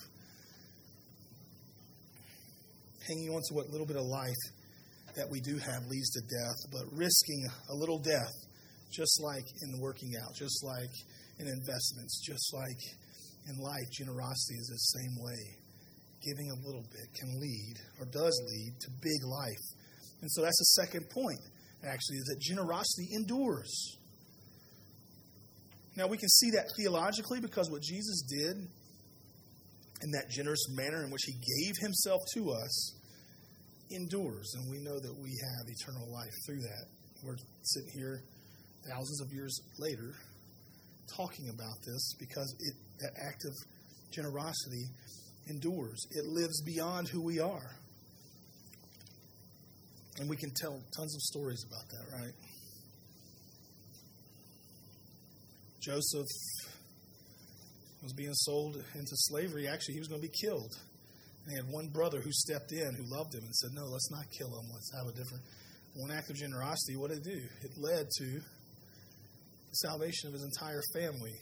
hanging 3.07 3.29
on 3.29 3.41
to 3.41 3.53
what 3.53 3.69
little 3.69 3.87
bit 3.87 3.97
of 3.97 4.05
life 4.05 4.43
that 5.15 5.29
we 5.29 5.41
do 5.41 5.57
have 5.57 5.83
leads 5.89 6.09
to 6.11 6.21
death, 6.21 6.59
but 6.71 6.85
risking 6.93 7.43
a 7.69 7.75
little 7.75 7.99
death, 7.99 8.31
just 8.91 9.21
like 9.21 9.43
in 9.63 9.79
working 9.81 10.13
out, 10.23 10.33
just 10.35 10.63
like 10.63 10.93
in 11.39 11.47
investments, 11.47 12.21
just 12.23 12.53
like 12.53 12.81
in 13.49 13.57
life, 13.57 13.89
generosity 13.91 14.55
is 14.55 14.67
the 14.67 14.99
same 14.99 15.15
way. 15.23 15.43
giving 16.21 16.51
a 16.51 16.67
little 16.67 16.85
bit 16.93 17.07
can 17.17 17.39
lead, 17.39 17.75
or 17.99 18.05
does 18.05 18.35
lead, 18.45 18.73
to 18.79 18.89
big 19.01 19.21
life. 19.25 19.65
And 20.21 20.29
so 20.31 20.41
that's 20.41 20.57
the 20.57 20.85
second 20.85 21.09
point, 21.09 21.41
actually, 21.83 22.17
is 22.17 22.25
that 22.25 22.39
generosity 22.39 23.09
endures. 23.13 23.97
Now, 25.95 26.07
we 26.07 26.17
can 26.17 26.29
see 26.29 26.51
that 26.51 26.67
theologically 26.77 27.41
because 27.41 27.69
what 27.69 27.81
Jesus 27.81 28.21
did 28.21 28.55
in 30.03 30.11
that 30.11 30.29
generous 30.29 30.65
manner 30.69 31.03
in 31.03 31.11
which 31.11 31.23
he 31.25 31.33
gave 31.33 31.75
himself 31.79 32.19
to 32.35 32.51
us 32.51 32.93
endures. 33.91 34.53
And 34.55 34.69
we 34.71 34.79
know 34.79 34.99
that 34.99 35.15
we 35.21 35.29
have 35.29 35.67
eternal 35.67 36.11
life 36.11 36.33
through 36.45 36.61
that. 36.61 36.85
We're 37.23 37.37
sitting 37.61 37.91
here 37.93 38.23
thousands 38.89 39.21
of 39.21 39.31
years 39.31 39.59
later 39.77 40.15
talking 41.15 41.49
about 41.49 41.75
this 41.85 42.13
because 42.19 42.55
it, 42.59 42.73
that 42.99 43.11
act 43.27 43.43
of 43.45 43.53
generosity 44.11 44.85
endures. 45.47 46.07
It 46.11 46.25
lives 46.25 46.61
beyond 46.63 47.09
who 47.09 47.21
we 47.21 47.39
are. 47.39 47.75
And 50.19 50.29
we 50.29 50.35
can 50.35 50.51
tell 50.51 50.79
tons 50.95 51.15
of 51.15 51.21
stories 51.21 51.65
about 51.67 51.87
that, 51.89 52.17
right? 52.17 52.33
Joseph 55.79 56.27
was 58.03 58.13
being 58.13 58.33
sold 58.33 58.75
into 58.75 59.13
slavery. 59.13 59.67
Actually, 59.67 59.95
he 59.95 59.99
was 59.99 60.07
going 60.07 60.21
to 60.21 60.27
be 60.27 60.33
killed. 60.45 60.71
And 61.45 61.51
he 61.51 61.55
had 61.55 61.65
one 61.71 61.87
brother 61.87 62.21
who 62.21 62.31
stepped 62.31 62.71
in 62.71 62.93
who 62.93 63.03
loved 63.09 63.33
him 63.33 63.43
and 63.43 63.55
said, 63.55 63.71
No, 63.73 63.85
let's 63.85 64.11
not 64.11 64.25
kill 64.37 64.47
him. 64.47 64.69
Let's 64.71 64.91
have 64.93 65.07
a 65.07 65.17
different. 65.17 65.43
One 65.95 66.11
act 66.11 66.29
of 66.29 66.37
generosity, 66.37 66.95
what 66.95 67.09
did 67.09 67.19
it 67.19 67.23
do? 67.23 67.41
It 67.63 67.71
led 67.77 68.07
to 68.19 68.25
the 68.25 69.75
salvation 69.87 70.27
of 70.27 70.33
his 70.33 70.43
entire 70.43 70.81
family 70.93 71.33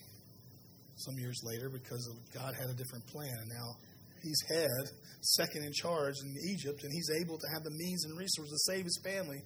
some 0.95 1.19
years 1.19 1.41
later 1.43 1.69
because 1.69 2.09
God 2.33 2.55
had 2.55 2.69
a 2.69 2.73
different 2.73 3.05
plan. 3.07 3.35
And 3.41 3.49
now 3.49 3.75
he's 4.21 4.41
head, 4.49 4.91
second 5.21 5.63
in 5.63 5.71
charge 5.73 6.15
in 6.23 6.35
Egypt, 6.51 6.83
and 6.83 6.91
he's 6.91 7.09
able 7.21 7.37
to 7.37 7.47
have 7.53 7.63
the 7.63 7.71
means 7.71 8.05
and 8.05 8.17
resources 8.17 8.51
to 8.51 8.73
save 8.73 8.85
his 8.85 8.99
family. 9.03 9.41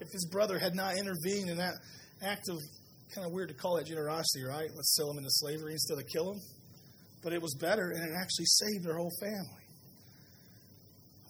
If 0.00 0.08
his 0.12 0.26
brother 0.30 0.58
had 0.58 0.74
not 0.74 0.96
intervened 0.96 1.50
in 1.50 1.58
that 1.58 1.74
act 2.22 2.48
of 2.48 2.58
kind 3.14 3.26
of 3.26 3.32
weird 3.32 3.48
to 3.48 3.54
call 3.54 3.76
that 3.76 3.86
generosity, 3.86 4.44
right? 4.44 4.70
Let's 4.74 4.94
sell 4.96 5.10
him 5.10 5.18
into 5.18 5.30
slavery 5.30 5.72
instead 5.72 5.98
of 5.98 6.04
kill 6.06 6.32
him. 6.32 6.40
But 7.22 7.32
it 7.32 7.42
was 7.42 7.54
better, 7.60 7.90
and 7.90 8.02
it 8.02 8.14
actually 8.16 8.46
saved 8.46 8.84
their 8.84 8.96
whole 8.96 9.12
family. 9.20 9.64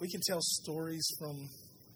We 0.01 0.09
can 0.09 0.21
tell 0.27 0.41
stories 0.41 1.07
from, 1.19 1.49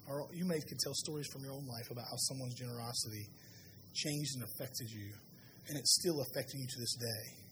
or 0.09 0.27
you 0.33 0.45
may 0.45 0.59
can 0.61 0.79
tell 0.83 0.95
stories 0.95 1.27
from 1.33 1.43
your 1.43 1.53
own 1.53 1.67
life 1.67 1.91
about 1.91 2.05
how 2.05 2.17
someone's 2.17 2.55
generosity 2.55 3.29
changed 3.95 4.35
and 4.35 4.45
affected 4.45 4.91
you, 4.91 5.13
and 5.69 5.79
it's 5.79 5.95
still 6.01 6.21
affecting 6.21 6.61
you 6.61 6.67
to 6.67 6.81
this 6.81 6.97
day. 6.97 7.44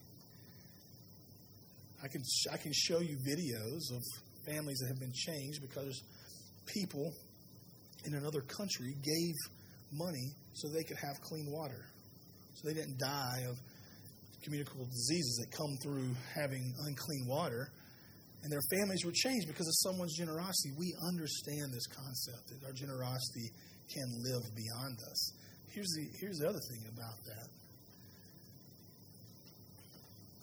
I 2.03 2.07
can 2.07 2.21
I 2.51 2.57
can 2.57 2.73
show 2.73 2.99
you 2.99 3.17
videos 3.17 3.95
of 3.95 4.01
families 4.45 4.77
that 4.79 4.89
have 4.89 4.99
been 4.99 5.13
changed 5.13 5.61
because 5.61 6.03
people 6.65 7.13
in 8.05 8.15
another 8.15 8.41
country 8.41 8.93
gave 9.01 9.33
money 9.93 10.35
so 10.53 10.67
they 10.67 10.83
could 10.83 10.97
have 10.97 11.21
clean 11.21 11.47
water 11.49 11.85
so 12.55 12.67
they 12.67 12.73
didn't 12.73 12.99
die 12.99 13.43
of 13.49 13.57
communicable 14.43 14.85
diseases 14.85 15.39
that 15.41 15.55
come 15.55 15.77
through 15.81 16.09
having 16.35 16.73
unclean 16.85 17.25
water. 17.27 17.71
And 18.43 18.51
their 18.51 18.63
families 18.75 19.05
were 19.05 19.15
changed 19.15 19.47
because 19.47 19.67
of 19.67 19.75
someone's 19.87 20.17
generosity. 20.17 20.75
We 20.77 20.93
understand 21.07 21.71
this 21.71 21.87
concept 21.87 22.51
that 22.51 22.67
our 22.67 22.73
generosity 22.73 23.47
can 23.87 24.07
live 24.19 24.43
beyond 24.51 24.99
us. 25.09 25.31
Here's 25.71 25.87
the, 25.95 26.05
here's 26.19 26.37
the 26.39 26.49
other 26.49 26.59
thing 26.59 26.83
about 26.91 27.23
that. 27.23 27.47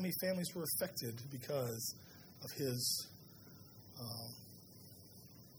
Many 0.00 0.14
families 0.23 0.49
were 0.54 0.64
affected 0.64 1.21
because 1.30 1.95
of 2.42 2.50
his 2.57 3.07
um, 4.01 4.33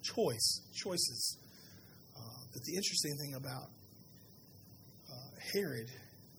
choice, 0.01 0.61
choices? 0.73 1.37
Uh, 2.17 2.41
but 2.51 2.63
the 2.63 2.73
interesting 2.73 3.15
thing 3.21 3.35
about 3.35 3.69
uh, 5.11 5.13
Herod 5.53 5.89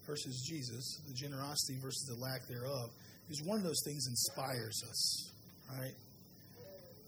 versus 0.04 0.44
Jesus, 0.48 1.00
the 1.06 1.14
generosity 1.14 1.78
versus 1.80 2.04
the 2.08 2.20
lack 2.20 2.48
thereof, 2.48 2.90
is 3.30 3.40
one 3.44 3.58
of 3.58 3.62
those 3.62 3.80
things 3.86 4.04
inspires 4.08 4.82
us, 4.88 5.30
right? 5.78 5.94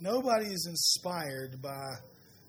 Nobody 0.00 0.46
is 0.46 0.66
inspired 0.68 1.60
by 1.60 1.96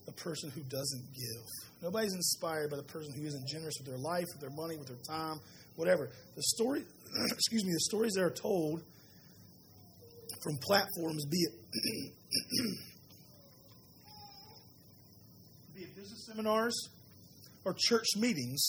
the 0.06 0.12
person 0.12 0.52
who 0.52 0.62
doesn't 0.62 1.06
give. 1.16 1.46
Nobody's 1.82 2.14
inspired 2.14 2.70
by 2.70 2.78
the 2.78 2.84
person 2.84 3.12
who 3.12 3.26
isn't 3.26 3.48
generous 3.48 3.74
with 3.80 3.88
their 3.88 3.98
life, 3.98 4.26
with 4.34 4.42
their 4.42 4.56
money, 4.56 4.78
with 4.78 4.88
their 4.88 5.02
time, 5.10 5.40
whatever. 5.78 6.12
The 6.36 6.44
story, 6.44 6.84
excuse 7.32 7.64
me, 7.64 7.72
the 7.72 7.80
stories 7.80 8.14
that 8.14 8.24
are 8.24 8.30
told 8.30 8.82
from 10.44 10.58
platforms, 10.62 11.26
be 11.26 11.38
it 11.38 11.54
be 15.76 15.82
it 15.82 15.96
business 15.96 16.26
seminars 16.28 16.90
or 17.64 17.76
church 17.78 18.08
meetings, 18.18 18.64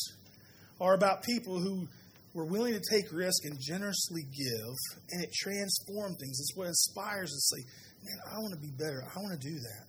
are 0.81 0.95
about 0.95 1.23
people 1.23 1.59
who 1.59 1.87
were 2.35 2.45
willing 2.45 2.75
to 2.75 2.83
take 2.91 3.11
risk 3.13 3.45
and 3.45 3.59
generously 3.59 4.23
give, 4.23 4.75
and 5.11 5.25
it 5.25 5.33
transformed 5.33 6.19
things. 6.21 6.39
It's 6.39 6.55
what 6.55 6.69
inspires 6.69 7.31
us 7.31 7.49
to 7.51 7.57
say, 7.57 7.65
man, 8.05 8.19
I 8.35 8.39
want 8.41 8.55
to 8.55 8.61
be 8.61 8.73
better. 8.79 9.03
I 9.03 9.19
want 9.21 9.41
to 9.41 9.49
do 9.49 9.55
that. 9.55 9.87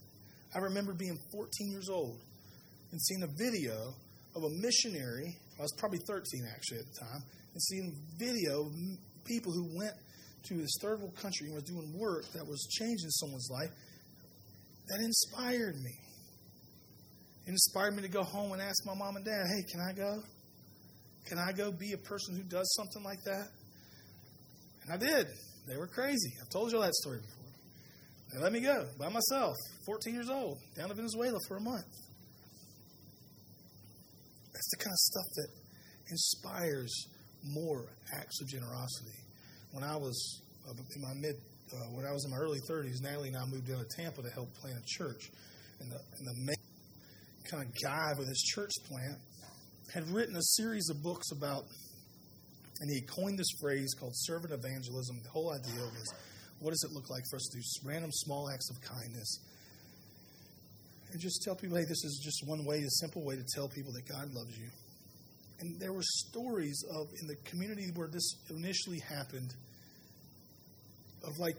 I 0.56 0.60
remember 0.60 0.94
being 0.94 1.18
14 1.32 1.72
years 1.72 1.90
old 1.90 2.20
and 2.92 3.02
seeing 3.02 3.24
a 3.24 3.28
video 3.38 3.94
of 4.36 4.44
a 4.44 4.50
missionary. 4.62 5.36
I 5.60 5.62
was 5.62 5.74
probably 5.78 6.00
13 6.08 6.48
actually 6.50 6.80
at 6.80 6.86
the 6.94 7.00
time, 7.06 7.22
and 7.58 7.64
seeing 7.64 7.92
video 8.20 8.68
of 8.68 8.74
people 9.26 9.52
who 9.52 9.66
went 9.76 9.94
to 10.44 10.54
this 10.54 10.78
third 10.80 11.00
world 11.00 11.16
country 11.16 11.48
and 11.48 11.56
were 11.56 11.62
doing 11.62 11.92
work 11.98 12.24
that 12.34 12.46
was 12.46 12.68
changing 12.70 13.10
someone's 13.10 13.50
life. 13.50 13.72
That 14.90 15.00
inspired 15.00 15.76
me. 15.76 15.92
It 17.48 17.50
inspired 17.50 17.96
me 17.96 18.04
to 18.04 18.10
go 18.10 18.22
home 18.22 18.52
and 18.52 18.62
ask 18.62 18.86
my 18.86 18.94
mom 18.94 19.16
and 19.16 19.26
dad, 19.26 19.48
hey, 19.48 19.64
can 19.72 19.82
I 19.82 19.92
go? 19.92 20.22
Can 21.26 21.40
I 21.40 21.52
go 21.52 21.72
be 21.72 21.94
a 21.94 21.98
person 21.98 22.36
who 22.36 22.44
does 22.44 22.72
something 22.76 23.04
like 23.04 23.24
that? 23.26 23.48
And 24.84 24.94
I 24.94 24.98
did. 24.98 25.26
They 25.68 25.78
were 25.78 25.88
crazy. 25.88 26.34
I've 26.40 26.50
told 26.50 26.72
you 26.72 26.78
all 26.78 26.84
that 26.84 26.94
story 26.94 27.18
before. 27.18 27.52
They 28.34 28.40
let 28.44 28.54
me 28.54 28.62
go 28.62 28.86
by 29.00 29.10
myself, 29.10 29.56
14 29.88 30.14
years 30.14 30.30
old, 30.30 30.60
down 30.78 30.90
to 30.90 30.94
Venezuela 30.94 31.40
for 31.48 31.58
a 31.58 31.62
month. 31.62 31.90
That's 34.54 34.70
the 34.78 34.84
kind 34.84 34.94
of 34.94 35.00
stuff 35.00 35.26
that 35.38 35.48
inspires 36.12 37.08
more 37.54 37.86
acts 38.14 38.42
of 38.42 38.48
generosity. 38.48 39.18
When 39.72 39.84
I 39.84 39.96
was 39.96 40.42
uh, 40.68 40.74
in 40.96 41.02
my 41.02 41.14
mid, 41.14 41.36
uh, 41.74 41.78
when 41.92 42.06
I 42.06 42.12
was 42.12 42.26
in 42.26 42.32
my 42.32 42.38
early 42.38 42.60
30s, 42.70 43.02
Natalie 43.02 43.30
and 43.30 43.38
I 43.38 43.46
moved 43.46 43.68
down 43.68 43.80
to 43.80 43.90
Tampa 43.96 44.22
to 44.22 44.30
help 44.30 44.54
plant 44.56 44.78
a 44.78 44.86
church. 44.86 45.30
And 45.80 45.92
the, 45.92 46.00
and 46.18 46.28
the 46.28 46.34
main 46.46 46.56
kind 47.50 47.64
of 47.64 47.70
guy 47.84 48.14
with 48.18 48.28
his 48.28 48.42
church 48.42 48.72
plant 48.90 49.18
had 49.94 50.10
written 50.10 50.36
a 50.36 50.42
series 50.42 50.90
of 50.90 51.02
books 51.02 51.32
about, 51.32 51.64
and 52.82 52.90
he 52.90 53.02
coined 53.02 53.40
this 53.40 53.52
phrase 53.62 53.94
called 53.94 54.14
servant 54.16 54.54
evangelism. 54.54 55.20
The 55.24 55.30
whole 55.30 55.54
idea 55.54 55.82
was 55.82 56.14
what 56.60 56.72
does 56.72 56.84
it 56.84 56.92
look 56.92 57.10
like 57.10 57.24
for 57.30 57.38
us 57.38 57.48
to 57.52 57.58
do 57.58 57.64
random 57.88 58.12
small 58.12 58.50
acts 58.50 58.70
of 58.70 58.82
kindness? 58.82 59.40
And 61.12 61.22
just 61.22 61.42
tell 61.44 61.56
people, 61.56 61.78
hey, 61.78 61.86
this 61.86 62.04
is 62.04 62.20
just 62.24 62.46
one 62.48 62.66
way, 62.66 62.80
a 62.80 62.90
simple 62.90 63.24
way 63.24 63.36
to 63.36 63.46
tell 63.56 63.70
people 63.70 63.94
that 63.94 64.08
God 64.08 64.34
loves 64.34 64.58
you. 64.58 64.68
And 65.60 65.80
there 65.80 65.94
were 65.94 66.04
stories 66.04 66.84
of, 66.90 67.08
in 67.22 67.28
the 67.28 67.36
community 67.50 67.88
where 67.96 68.08
this 68.08 68.36
initially 68.50 69.00
happened, 69.00 69.54
of 71.24 71.40
like, 71.40 71.56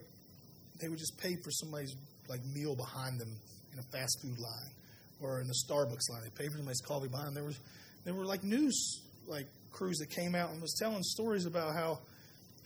they 0.81 0.89
would 0.89 0.99
just 0.99 1.19
pay 1.19 1.35
for 1.43 1.51
somebody's 1.51 1.95
like 2.29 2.41
meal 2.55 2.77
behind 2.77 3.21
them 3.21 3.35
in 3.73 3.79
a 3.79 3.83
fast 3.83 4.21
food 4.23 4.39
line 4.39 4.71
or 5.21 5.41
in 5.41 5.49
the 5.49 5.55
Starbucks 5.67 6.11
line. 6.11 6.23
They 6.23 6.31
paid 6.31 6.53
for 6.53 6.59
somebody's 6.59 6.81
coffee 6.81 7.09
behind 7.09 7.29
them. 7.29 7.35
There 7.35 7.45
was 7.45 7.59
there 8.05 8.15
were 8.15 8.25
like 8.25 8.45
news 8.45 9.01
like 9.27 9.47
crews 9.73 9.99
that 9.99 10.11
came 10.11 10.35
out 10.35 10.51
and 10.51 10.61
was 10.61 10.75
telling 10.81 11.03
stories 11.03 11.47
about 11.47 11.75
how 11.75 11.99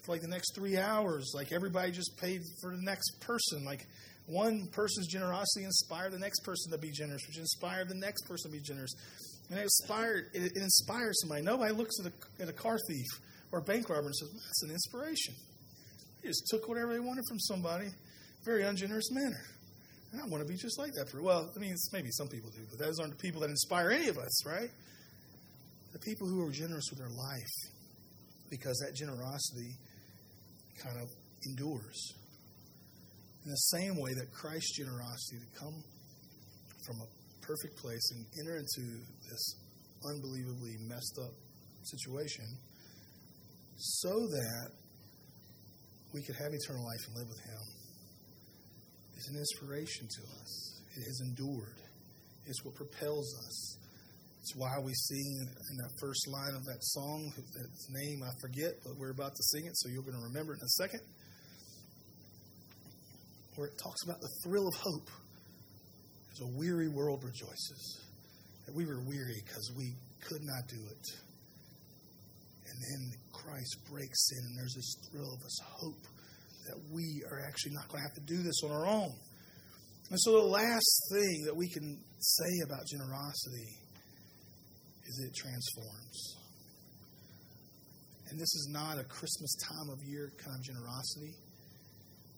for 0.05 0.13
like 0.13 0.21
the 0.21 0.29
next 0.29 0.55
three 0.55 0.79
hours, 0.79 1.33
like 1.35 1.53
everybody 1.53 1.93
just 1.93 2.17
paid 2.19 2.43
for 2.61 2.71
the 2.75 2.83
next 2.83 3.21
person. 3.21 3.65
Like 3.65 3.87
one 4.27 4.69
person's 4.73 5.07
generosity 5.07 5.65
inspired 5.65 6.13
the 6.13 6.19
next 6.19 6.41
person 6.41 6.73
to 6.73 6.79
be 6.79 6.91
generous, 6.91 7.23
which 7.27 7.39
inspired 7.39 7.89
the 7.89 7.95
next 7.95 8.23
person 8.23 8.51
to 8.51 8.57
be 8.57 8.63
generous. 8.63 8.93
And 9.53 9.61
it 9.61 9.65
inspired 9.65 10.31
it, 10.33 10.57
it 10.57 10.57
inspires 10.57 11.21
somebody. 11.21 11.43
Nobody 11.43 11.75
looks 11.75 12.01
at 12.01 12.07
a, 12.07 12.43
at 12.43 12.49
a 12.49 12.55
car 12.55 12.79
thief 12.89 13.07
or 13.53 13.59
a 13.59 13.63
bank 13.63 13.91
robber 13.91 14.07
and 14.07 14.17
says, 14.17 14.31
That's 14.33 14.63
an 14.63 14.71
inspiration. 14.71 15.35
They 16.23 16.29
just 16.29 16.47
took 16.49 16.69
whatever 16.69 16.95
they 16.95 17.01
wanted 17.01 17.25
from 17.29 17.39
somebody, 17.39 17.89
very 18.47 18.63
ungenerous 18.63 19.11
manner. 19.11 19.45
And 20.13 20.23
I 20.23 20.27
want 20.27 20.43
to 20.43 20.49
be 20.51 20.57
just 20.57 20.79
like 20.79 20.93
that 20.95 21.11
for 21.11 21.21
well, 21.21 21.51
I 21.55 21.59
mean 21.59 21.77
maybe 21.93 22.11
some 22.11 22.29
people 22.29 22.49
do, 22.49 22.63
but 22.71 22.79
those 22.79 22.99
aren't 22.99 23.13
the 23.13 23.23
people 23.23 23.43
that 23.43 23.51
inspire 23.51 23.91
any 23.91 24.09
of 24.09 24.17
us, 24.17 24.47
right? 24.47 24.71
the 25.93 25.99
people 25.99 26.27
who 26.27 26.47
are 26.47 26.51
generous 26.51 26.91
with 26.91 26.99
their 26.99 27.11
life 27.11 27.55
because 28.51 28.79
that 28.79 28.95
generosity 28.95 29.77
kind 30.83 30.97
of 30.99 31.09
endures. 31.47 32.15
In 33.45 33.51
the 33.51 33.57
same 33.57 33.97
way 33.97 34.15
that 34.15 34.33
Christ's 34.33 34.77
generosity 34.77 35.39
to 35.39 35.61
come 35.61 35.83
from 36.87 36.97
a 37.01 37.07
perfect 37.53 37.77
place 37.77 38.13
and 38.13 38.25
enter 38.41 38.57
into 38.57 38.81
this 39.29 39.57
unbelievably 40.09 40.77
messed 40.89 41.19
up 41.21 41.35
situation 41.83 42.45
so 43.77 44.09
that 44.09 44.71
we 46.15 46.23
could 46.23 46.37
have 46.37 46.53
eternal 46.53 46.85
life 46.85 47.01
and 47.09 47.17
live 47.17 47.29
with 47.29 47.45
Him 47.45 47.63
is 49.19 49.29
an 49.29 49.37
inspiration 49.37 50.09
to 50.09 50.23
us. 50.41 50.81
It 50.97 51.05
has 51.05 51.21
endured. 51.29 51.77
It's 52.47 52.65
what 52.65 52.75
propels 52.75 53.29
us. 53.47 53.77
It's 54.41 54.57
why 54.57 54.73
we 54.83 54.93
sing 54.95 55.47
in 55.71 55.77
that 55.77 55.93
first 56.01 56.27
line 56.29 56.55
of 56.55 56.65
that 56.65 56.81
song, 56.81 57.33
its 57.37 57.87
name 57.91 58.23
I 58.25 58.33
forget, 58.41 58.73
but 58.83 58.97
we're 58.99 59.13
about 59.13 59.35
to 59.35 59.43
sing 59.53 59.67
it, 59.67 59.77
so 59.77 59.89
you're 59.89 60.03
going 60.03 60.17
to 60.17 60.25
remember 60.25 60.55
it 60.55 60.59
in 60.61 60.65
a 60.65 60.77
second. 60.81 61.01
Where 63.57 63.69
it 63.69 63.79
talks 63.79 64.03
about 64.05 64.21
the 64.21 64.31
thrill 64.43 64.67
of 64.67 64.75
hope 64.81 65.11
as 66.33 66.41
a 66.41 66.59
weary 66.59 66.89
world 66.89 67.23
rejoices. 67.25 68.01
That 68.67 68.75
we 68.75 68.87
were 68.87 69.01
weary 69.07 69.43
because 69.45 69.73
we 69.77 69.95
could 70.21 70.43
not 70.43 70.69
do 70.69 70.79
it. 70.91 71.07
And 72.69 72.79
then 72.81 73.19
Christ 73.33 73.77
breaks 73.91 74.31
in, 74.33 74.39
and 74.47 74.59
there's 74.59 74.75
this 74.75 74.97
thrill 75.11 75.33
of 75.35 75.41
us 75.43 75.59
hope 75.65 76.07
that 76.69 76.79
we 76.93 77.23
are 77.31 77.41
actually 77.47 77.73
not 77.75 77.89
going 77.89 78.03
to 78.03 78.09
have 78.09 78.15
to 78.15 78.35
do 78.35 78.43
this 78.43 78.63
on 78.65 78.71
our 78.71 78.87
own. 78.87 79.13
And 80.11 80.21
so, 80.21 80.33
the 80.33 80.47
last 80.47 81.09
thing 81.13 81.45
that 81.47 81.57
we 81.57 81.69
can 81.69 81.99
say 82.19 82.53
about 82.65 82.87
generosity 82.87 83.77
is 85.07 85.25
it 85.27 85.35
transforms. 85.35 86.37
And 88.31 88.39
this 88.39 88.55
is 88.55 88.69
not 88.71 88.99
a 88.99 89.05
Christmas 89.05 89.57
time 89.69 89.91
of 89.91 89.99
year 90.05 90.33
kind 90.39 90.57
of 90.57 90.63
generosity, 90.65 91.35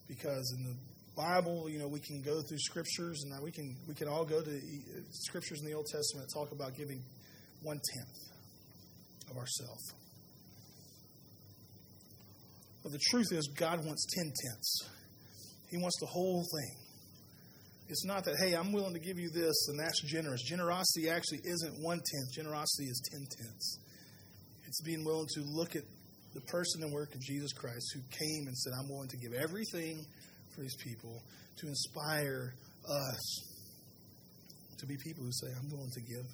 because 0.09 0.55
in 0.57 0.65
the 0.65 0.77
Bible, 1.17 1.69
you 1.69 1.79
know, 1.79 1.89
we 1.89 2.01
can 2.01 2.23
go 2.23 2.43
through 2.43 2.59
scriptures, 2.59 3.23
and 3.23 3.43
we 3.43 3.53
can 3.53 3.77
we 3.87 3.95
can 3.95 4.09
all 4.09 4.25
go 4.25 4.43
to 4.43 4.51
uh, 4.51 5.01
scriptures 5.11 5.61
in 5.61 5.67
the 5.67 5.75
Old 5.75 5.87
Testament 5.87 6.29
talk 6.35 6.53
about 6.53 6.77
giving 6.77 7.03
one 7.63 7.79
tenth 7.95 9.31
of 9.31 9.37
ourselves. 9.37 9.95
But 12.83 12.93
the 12.93 13.01
truth 13.11 13.33
is, 13.33 13.49
God 13.57 13.85
wants 13.85 14.07
ten 14.15 14.27
tenths. 14.27 14.89
He 15.71 15.79
wants 15.79 15.99
the 16.01 16.07
whole 16.07 16.43
thing. 16.43 16.77
It's 17.89 18.05
not 18.05 18.25
that, 18.25 18.37
hey, 18.39 18.55
I'm 18.55 18.73
willing 18.73 18.95
to 18.95 19.01
give 19.01 19.19
you 19.19 19.29
this 19.29 19.69
and 19.69 19.79
that's 19.79 20.01
generous. 20.03 20.43
Generosity 20.43 21.11
actually 21.11 21.41
isn't 21.45 21.83
one 21.83 21.99
tenth, 21.99 22.33
generosity 22.35 22.85
is 22.85 23.03
ten 23.13 23.21
tenths. 23.21 23.79
It's 24.67 24.81
being 24.83 25.05
willing 25.05 25.29
to 25.35 25.43
look 25.43 25.77
at 25.77 25.83
the 26.33 26.41
person 26.43 26.83
and 26.83 26.93
work 26.93 27.15
of 27.15 27.21
Jesus 27.21 27.53
Christ 27.53 27.93
who 27.95 28.01
came 28.11 28.47
and 28.47 28.57
said, 28.57 28.73
I'm 28.79 28.89
willing 28.89 29.09
to 29.09 29.17
give 29.17 29.33
everything 29.35 30.05
for 30.55 30.63
these 30.63 30.77
people 30.77 31.21
to 31.59 31.67
inspire 31.67 32.55
us 32.89 33.55
to 34.79 34.87
be 34.87 34.97
people 34.97 35.25
who 35.25 35.33
say, 35.33 35.49
I'm 35.59 35.71
willing 35.71 35.91
to 35.95 36.01
give 36.01 36.27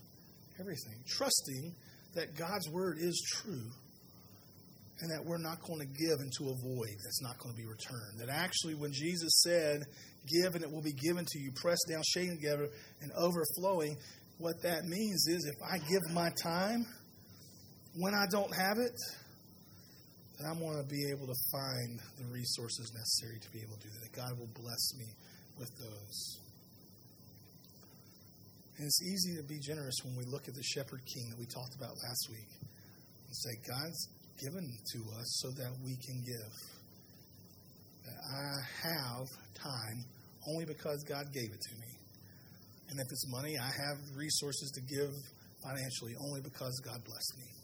everything, 0.58 1.02
trusting 1.06 1.74
that 2.14 2.36
God's 2.36 2.68
word 2.70 2.98
is 3.00 3.20
true 3.36 3.70
and 5.00 5.10
that 5.10 5.24
we're 5.24 5.38
not 5.38 5.62
going 5.62 5.80
to 5.80 5.86
give 5.86 6.18
into 6.20 6.50
a 6.50 6.56
void 6.60 6.96
that's 7.04 7.22
not 7.22 7.38
going 7.38 7.54
to 7.54 7.56
be 7.56 7.66
returned. 7.66 8.20
That 8.20 8.28
actually, 8.28 8.74
when 8.74 8.92
Jesus 8.92 9.42
said, 9.42 9.84
Give 10.28 10.54
and 10.54 10.62
it 10.62 10.70
will 10.70 10.82
be 10.82 10.92
given 10.92 11.24
to 11.24 11.38
you, 11.38 11.50
pressed 11.56 11.86
down, 11.88 12.02
shaken 12.06 12.36
together, 12.36 12.68
and 13.00 13.10
overflowing, 13.16 13.96
what 14.36 14.60
that 14.62 14.84
means 14.84 15.26
is 15.28 15.46
if 15.46 15.56
I 15.66 15.78
give 15.78 16.02
my 16.12 16.30
time 16.42 16.84
when 17.96 18.14
I 18.14 18.26
don't 18.30 18.54
have 18.54 18.76
it, 18.78 18.92
then 20.40 20.48
I'm 20.50 20.58
going 20.58 20.80
to 20.80 20.88
be 20.88 21.10
able 21.12 21.26
to 21.26 21.36
find 21.52 22.00
the 22.16 22.24
resources 22.32 22.90
necessary 22.96 23.38
to 23.40 23.50
be 23.52 23.60
able 23.60 23.76
to 23.76 23.84
do 23.84 23.92
that. 24.00 24.16
God 24.16 24.38
will 24.38 24.48
bless 24.56 24.96
me 24.96 25.04
with 25.58 25.68
those. 25.76 26.40
And 28.78 28.86
it's 28.86 29.02
easy 29.02 29.36
to 29.36 29.44
be 29.44 29.60
generous 29.60 29.96
when 30.02 30.16
we 30.16 30.24
look 30.24 30.48
at 30.48 30.54
the 30.54 30.62
shepherd 30.62 31.04
king 31.04 31.28
that 31.28 31.38
we 31.38 31.44
talked 31.44 31.76
about 31.76 31.92
last 32.00 32.28
week 32.32 32.48
and 32.56 33.36
say, 33.36 33.52
God's 33.68 34.08
given 34.40 34.64
to 34.64 34.98
us 35.20 35.28
so 35.44 35.50
that 35.60 35.76
we 35.84 35.92
can 36.00 36.24
give. 36.24 36.52
That 38.08 38.16
I 38.24 38.88
have 38.88 39.28
time 39.52 40.04
only 40.48 40.64
because 40.64 41.04
God 41.04 41.28
gave 41.34 41.52
it 41.52 41.60
to 41.60 41.74
me. 41.76 41.92
And 42.88 42.98
if 42.98 43.06
it's 43.12 43.28
money, 43.28 43.58
I 43.58 43.68
have 43.68 43.98
resources 44.16 44.70
to 44.72 44.80
give 44.80 45.12
financially 45.62 46.16
only 46.24 46.40
because 46.40 46.80
God 46.82 47.04
blessed 47.04 47.34
me. 47.36 47.59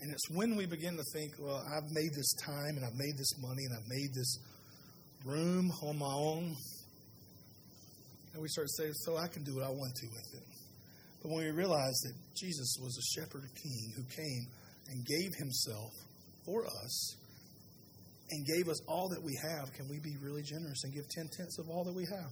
And 0.00 0.12
it's 0.12 0.30
when 0.30 0.54
we 0.54 0.66
begin 0.66 0.96
to 0.96 1.02
think, 1.12 1.32
well, 1.40 1.64
I've 1.74 1.90
made 1.90 2.14
this 2.14 2.32
time 2.46 2.76
and 2.76 2.84
I've 2.84 2.94
made 2.94 3.18
this 3.18 3.34
money 3.42 3.64
and 3.64 3.74
I've 3.74 3.88
made 3.88 4.14
this 4.14 4.38
room 5.24 5.72
on 5.82 5.98
my 5.98 6.14
own. 6.14 6.54
And 8.32 8.42
we 8.42 8.48
start 8.48 8.68
saying, 8.70 8.92
so 8.94 9.16
I 9.16 9.26
can 9.26 9.42
do 9.42 9.56
what 9.56 9.64
I 9.64 9.70
want 9.70 9.94
to 9.96 10.06
with 10.06 10.40
it. 10.40 10.46
But 11.22 11.32
when 11.32 11.44
we 11.44 11.50
realize 11.50 11.98
that 12.04 12.14
Jesus 12.36 12.76
was 12.80 12.96
a 12.96 13.20
shepherd 13.20 13.42
king 13.60 13.92
who 13.96 14.04
came 14.04 14.46
and 14.90 15.04
gave 15.04 15.34
himself 15.36 15.90
for 16.44 16.64
us 16.64 17.16
and 18.30 18.46
gave 18.46 18.68
us 18.68 18.80
all 18.86 19.08
that 19.08 19.22
we 19.22 19.34
have, 19.42 19.72
can 19.72 19.88
we 19.88 19.98
be 19.98 20.14
really 20.22 20.42
generous 20.42 20.84
and 20.84 20.94
give 20.94 21.08
10 21.08 21.28
tenths 21.36 21.58
of 21.58 21.68
all 21.68 21.82
that 21.82 21.94
we 21.94 22.04
have? 22.04 22.30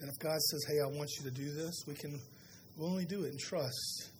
And 0.00 0.10
if 0.10 0.18
God 0.18 0.40
says, 0.50 0.64
hey, 0.66 0.80
I 0.84 0.88
want 0.98 1.10
you 1.18 1.30
to 1.30 1.36
do 1.36 1.52
this, 1.52 1.84
we 1.86 1.94
can 1.94 2.18
willingly 2.76 3.04
do 3.04 3.22
it 3.22 3.30
and 3.30 3.38
trust 3.38 4.10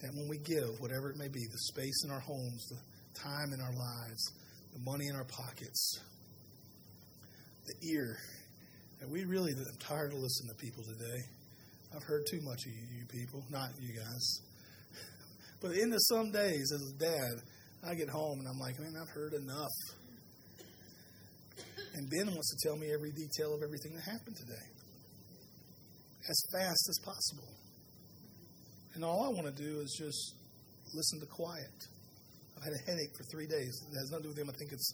that 0.00 0.14
when 0.14 0.28
we 0.28 0.38
give, 0.38 0.80
whatever 0.80 1.10
it 1.10 1.16
may 1.16 1.28
be, 1.28 1.40
the 1.50 1.58
space 1.58 2.04
in 2.04 2.10
our 2.10 2.20
homes, 2.20 2.66
the 2.68 3.20
time 3.20 3.52
in 3.52 3.60
our 3.60 3.72
lives, 3.72 4.32
the 4.72 4.80
money 4.80 5.06
in 5.08 5.16
our 5.16 5.24
pockets, 5.24 6.00
the 7.66 7.88
ear, 7.92 8.16
that 9.00 9.08
we 9.10 9.24
really, 9.24 9.52
I'm 9.52 9.78
tired 9.78 10.12
of 10.12 10.18
listening 10.18 10.54
to 10.54 10.64
people 10.64 10.84
today. 10.84 11.20
I've 11.94 12.02
heard 12.02 12.24
too 12.30 12.40
much 12.42 12.66
of 12.66 12.72
you, 12.72 13.00
you 13.00 13.06
people, 13.06 13.44
not 13.50 13.70
you 13.80 13.94
guys. 13.94 14.40
But 15.60 15.72
into 15.72 15.98
some 16.08 16.32
days, 16.32 16.72
as 16.72 16.80
a 16.80 16.98
dad, 16.98 17.44
I 17.84 17.94
get 17.94 18.08
home 18.08 18.40
and 18.40 18.48
I'm 18.48 18.58
like, 18.58 18.80
man, 18.80 18.94
I've 18.96 19.10
heard 19.10 19.34
enough. 19.34 19.76
And 21.94 22.08
Ben 22.08 22.28
wants 22.28 22.56
to 22.56 22.68
tell 22.68 22.78
me 22.78 22.92
every 22.92 23.12
detail 23.12 23.52
of 23.52 23.62
everything 23.62 23.92
that 23.94 24.04
happened 24.04 24.36
today 24.36 24.66
as 26.28 26.40
fast 26.52 26.88
as 26.88 26.98
possible. 27.04 27.48
And 28.94 29.04
all 29.04 29.24
I 29.24 29.30
want 29.30 29.46
to 29.46 29.56
do 29.62 29.80
is 29.80 29.94
just 29.98 30.34
listen 30.94 31.20
to 31.20 31.26
quiet. 31.26 31.76
I've 32.56 32.64
had 32.64 32.74
a 32.74 32.82
headache 32.90 33.16
for 33.16 33.24
three 33.30 33.46
days. 33.46 33.72
It 33.90 33.96
has 33.96 34.10
nothing 34.10 34.28
to 34.28 34.34
do 34.34 34.34
with 34.34 34.38
him. 34.38 34.50
I 34.50 34.56
think 34.58 34.72
it's 34.72 34.92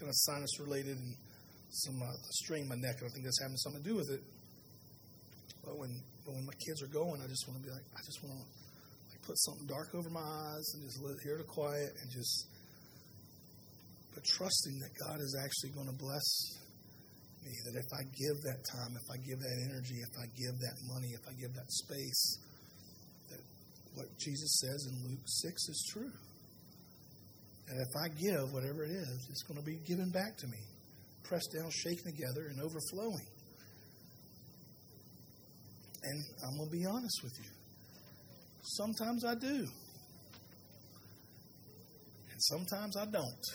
kind 0.00 0.08
of 0.08 0.16
sinus 0.26 0.58
related 0.58 0.96
and 0.96 1.14
some 1.70 2.02
uh, 2.02 2.10
strain 2.42 2.62
in 2.62 2.68
my 2.68 2.80
neck. 2.80 2.98
And 2.98 3.06
I 3.06 3.12
think 3.12 3.24
that's 3.24 3.40
having 3.42 3.56
something 3.58 3.82
to 3.82 3.88
do 3.88 3.96
with 3.96 4.10
it. 4.10 4.22
But 5.62 5.78
when, 5.78 5.92
but 6.24 6.34
when 6.34 6.46
my 6.46 6.56
kids 6.58 6.82
are 6.82 6.90
going, 6.90 7.20
I 7.22 7.28
just 7.28 7.46
want 7.46 7.60
to 7.60 7.64
be 7.64 7.72
like, 7.72 7.86
I 7.94 8.02
just 8.04 8.18
want 8.24 8.34
to 8.34 8.40
like 8.42 9.22
put 9.22 9.38
something 9.38 9.66
dark 9.66 9.94
over 9.94 10.10
my 10.10 10.24
eyes 10.24 10.66
and 10.74 10.82
just 10.84 10.98
let 11.04 11.16
hear 11.22 11.38
the 11.38 11.44
quiet 11.46 11.92
and 12.00 12.08
just 12.10 12.48
but 14.14 14.22
trusting 14.22 14.78
that 14.78 14.94
God 14.94 15.18
is 15.18 15.34
actually 15.34 15.74
going 15.74 15.90
to 15.90 15.98
bless 15.98 16.26
me. 17.42 17.50
That 17.66 17.76
if 17.76 17.90
I 17.90 18.02
give 18.14 18.36
that 18.46 18.62
time, 18.62 18.94
if 18.94 19.06
I 19.10 19.18
give 19.18 19.42
that 19.42 19.56
energy, 19.66 19.98
if 19.98 20.14
I 20.16 20.26
give 20.38 20.54
that 20.62 20.76
money, 20.86 21.10
if 21.12 21.26
I 21.26 21.34
give 21.34 21.52
that 21.58 21.66
space, 21.68 22.38
what 23.94 24.06
Jesus 24.18 24.60
says 24.60 24.88
in 24.90 25.08
Luke 25.08 25.22
6 25.24 25.68
is 25.68 25.90
true. 25.92 26.12
And 27.68 27.80
if 27.80 27.96
I 27.96 28.08
give 28.08 28.52
whatever 28.52 28.84
it 28.84 28.90
is, 28.90 29.26
it's 29.30 29.42
going 29.42 29.58
to 29.58 29.64
be 29.64 29.78
given 29.86 30.10
back 30.10 30.36
to 30.38 30.46
me, 30.46 30.58
pressed 31.22 31.54
down, 31.56 31.70
shaken 31.70 32.12
together, 32.12 32.48
and 32.50 32.60
overflowing. 32.60 33.26
And 36.02 36.22
I'm 36.44 36.56
going 36.58 36.70
to 36.70 36.76
be 36.76 36.84
honest 36.84 37.22
with 37.22 37.32
you. 37.38 37.50
Sometimes 38.62 39.24
I 39.24 39.34
do. 39.34 39.66
And 42.30 42.38
sometimes 42.38 42.96
I 42.96 43.06
don't. 43.06 43.46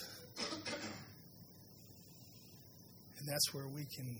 And 3.18 3.28
that's 3.28 3.54
where 3.54 3.68
we 3.68 3.84
can 3.96 4.18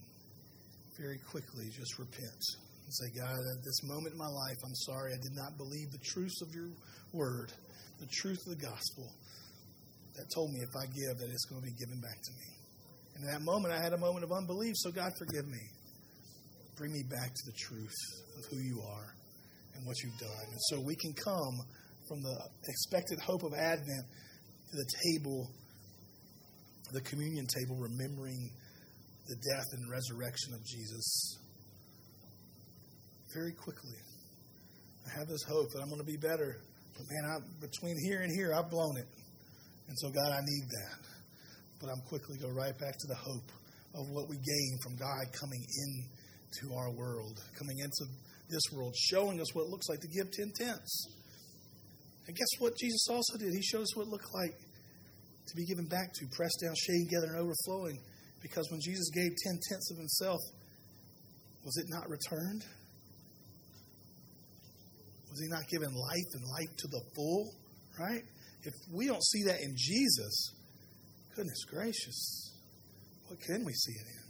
very 0.99 1.19
quickly 1.31 1.71
just 1.77 1.99
repent 1.99 2.45
and 2.91 3.07
say, 3.07 3.21
God, 3.21 3.39
at 3.39 3.63
this 3.63 3.85
moment 3.85 4.15
in 4.15 4.19
my 4.19 4.27
life, 4.27 4.59
I'm 4.67 4.75
sorry 4.75 5.13
I 5.13 5.23
did 5.23 5.37
not 5.37 5.57
believe 5.57 5.93
the 5.93 6.03
truth 6.03 6.35
of 6.43 6.53
your 6.53 6.67
word, 7.13 7.53
the 8.01 8.09
truth 8.11 8.43
of 8.47 8.59
the 8.59 8.67
gospel 8.67 9.07
that 10.17 10.27
told 10.35 10.51
me 10.51 10.59
if 10.59 10.75
I 10.75 10.87
give, 10.87 11.19
that 11.23 11.31
it's 11.31 11.45
going 11.47 11.63
to 11.63 11.67
be 11.69 11.77
given 11.79 12.01
back 12.01 12.19
to 12.19 12.33
me. 12.35 12.49
And 13.15 13.25
in 13.25 13.31
that 13.31 13.43
moment, 13.43 13.73
I 13.73 13.81
had 13.81 13.93
a 13.93 13.99
moment 13.99 14.25
of 14.25 14.33
unbelief, 14.33 14.75
so 14.77 14.91
God, 14.91 15.13
forgive 15.19 15.47
me. 15.47 15.63
Bring 16.77 16.93
me 16.93 17.05
back 17.09 17.31
to 17.31 17.43
the 17.47 17.55
truth 17.55 17.95
of 18.39 18.51
who 18.51 18.59
you 18.59 18.83
are 18.83 19.15
and 19.77 19.87
what 19.87 19.95
you've 20.03 20.19
done. 20.19 20.47
And 20.51 20.61
so 20.67 20.81
we 20.81 20.97
can 20.97 21.15
come 21.15 21.63
from 22.09 22.23
the 22.23 22.37
expected 22.67 23.21
hope 23.21 23.45
of 23.45 23.55
Advent 23.55 24.03
to 24.03 24.77
the 24.77 24.89
table, 25.07 25.47
the 26.91 27.03
communion 27.03 27.47
table, 27.47 27.77
remembering 27.79 28.51
the 29.29 29.37
death 29.55 29.79
and 29.79 29.89
resurrection 29.89 30.55
of 30.55 30.65
Jesus 30.67 31.39
very 33.35 33.53
quickly. 33.53 33.99
I 35.07 35.19
have 35.19 35.29
this 35.29 35.43
hope 35.43 35.71
that 35.73 35.81
I'm 35.83 35.89
going 35.89 36.01
to 36.01 36.07
be 36.07 36.17
better. 36.17 36.57
But 36.97 37.05
man, 37.11 37.25
I, 37.31 37.37
between 37.61 37.97
here 37.99 38.23
and 38.23 38.31
here, 38.31 38.53
I've 38.55 38.71
blown 38.71 38.97
it. 38.99 39.09
And 39.89 39.99
so, 39.99 40.11
God, 40.11 40.33
I 40.33 40.41
need 40.41 40.67
that. 40.69 41.01
But 41.81 41.91
I'm 41.91 42.01
quickly 42.09 42.37
go 42.39 42.49
right 42.49 42.77
back 42.79 42.95
to 42.99 43.07
the 43.09 43.17
hope 43.17 43.51
of 43.95 44.07
what 44.11 44.29
we 44.29 44.37
gain 44.37 44.79
from 44.85 44.97
God 44.97 45.33
coming 45.33 45.65
into 45.65 46.75
our 46.75 46.93
world, 46.93 47.41
coming 47.59 47.79
into 47.79 48.05
this 48.49 48.63
world, 48.73 48.95
showing 48.97 49.41
us 49.41 49.55
what 49.55 49.63
it 49.63 49.71
looks 49.71 49.89
like 49.89 50.01
to 50.01 50.09
give 50.09 50.31
10 50.31 50.53
tenths. 50.55 51.09
And 52.27 52.37
guess 52.37 52.61
what 52.61 52.77
Jesus 52.79 53.07
also 53.11 53.39
did? 53.39 53.53
He 53.53 53.63
showed 53.63 53.83
us 53.83 53.97
what 53.97 54.07
it 54.07 54.11
looked 54.11 54.33
like 54.35 54.55
to 54.55 55.57
be 55.57 55.67
given 55.67 55.87
back 55.87 56.13
to, 56.15 56.27
pressed 56.31 56.61
down, 56.63 56.75
shaken 56.77 57.07
together, 57.09 57.27
and 57.35 57.39
overflowing. 57.43 57.99
Because 58.43 58.71
when 58.71 58.81
Jesus 58.81 59.11
gave 59.11 59.33
ten 59.45 59.59
tenths 59.69 59.91
of 59.91 59.99
himself, 59.99 60.39
was 61.65 61.77
it 61.77 61.87
not 61.89 62.09
returned? 62.09 62.65
Was 65.31 65.41
he 65.41 65.49
not 65.49 65.67
given 65.69 65.95
life 65.95 66.31
and 66.35 66.45
life 66.45 66.77
to 66.79 66.89
the 66.89 67.01
full? 67.15 67.55
Right? 67.99 68.23
If 68.63 68.75
we 68.93 69.07
don't 69.07 69.25
see 69.25 69.45
that 69.45 69.61
in 69.61 69.75
Jesus, 69.77 70.55
goodness 71.35 71.65
gracious, 71.65 72.53
what 73.29 73.41
can 73.41 73.65
we 73.65 73.73
see 73.73 73.93
it 73.93 74.07
in? 74.07 74.21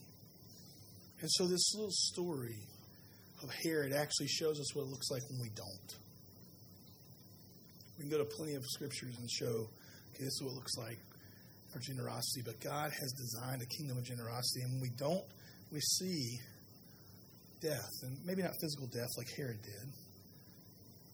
And 1.23 1.31
so 1.31 1.47
this 1.47 1.75
little 1.75 1.91
story 1.91 2.67
of 3.43 3.51
Herod 3.65 3.93
actually 3.93 4.29
shows 4.29 4.61
us 4.61 4.75
what 4.75 4.83
it 4.83 4.89
looks 4.89 5.11
like 5.11 5.23
when 5.31 5.41
we 5.41 5.51
don't. 5.55 5.97
We 7.99 8.05
can 8.05 8.11
go 8.11 8.19
to 8.19 8.25
plenty 8.25 8.55
of 8.55 8.65
scriptures 8.67 9.17
and 9.19 9.31
show, 9.31 9.69
okay, 10.15 10.25
this 10.25 10.33
is 10.33 10.43
what 10.43 10.53
it 10.53 10.55
looks 10.55 10.77
like 10.77 10.99
for 11.73 11.81
generosity. 11.81 12.43
But 12.45 12.61
God 12.61 12.91
has 12.91 13.13
designed 13.13 13.63
a 13.63 13.67
kingdom 13.67 13.99
of 13.99 14.05
generosity, 14.05 14.63
and 14.63 14.73
when 14.73 14.81
we 14.81 14.91
don't, 14.97 15.25
we 15.73 15.81
see 15.81 16.39
death, 17.61 17.91
and 18.03 18.17
maybe 18.25 18.43
not 18.43 18.53
physical 18.61 18.87
death 18.87 19.09
like 19.19 19.29
Herod 19.37 19.61
did, 19.63 19.93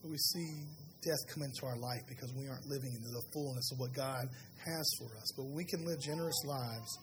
but 0.07 0.13
we 0.13 0.19
see 0.19 0.63
death 1.03 1.19
come 1.35 1.43
into 1.43 1.67
our 1.67 1.79
life 1.79 2.03
because 2.09 2.33
we 2.35 2.47
aren't 2.49 2.67
living 2.67 2.95
into 2.95 3.11
the 3.11 3.23
fullness 3.33 3.71
of 3.73 3.79
what 3.79 3.93
God 3.93 4.29
has 4.65 4.87
for 4.99 5.17
us. 5.17 5.33
But 5.37 5.47
we 5.51 5.65
can 5.65 5.85
live 5.85 6.01
generous 6.01 6.43
lives, 6.45 6.99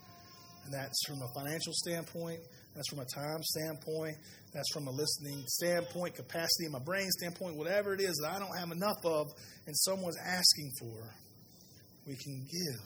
and 0.63 0.74
that's 0.74 1.00
from 1.08 1.20
a 1.22 1.28
financial 1.36 1.74
standpoint, 1.74 2.39
that's 2.76 2.88
from 2.89 3.00
a 3.00 3.06
time 3.06 3.44
standpoint, 3.44 4.16
that's 4.54 4.72
from 4.74 4.88
a 4.88 4.92
listening 4.92 5.44
standpoint, 5.48 6.16
capacity 6.16 6.66
in 6.66 6.72
my 6.72 6.80
brain 6.80 7.10
standpoint, 7.20 7.58
whatever 7.58 7.94
it 7.94 8.02
is 8.02 8.16
that 8.24 8.32
I 8.32 8.39
don't 8.39 8.58
have 8.58 8.72
enough 8.72 9.04
of 9.04 9.28
and 9.68 9.76
someone's 9.78 10.18
asking 10.18 10.72
for, 10.80 11.13
we 12.08 12.16
can 12.16 12.48
give. 12.48 12.82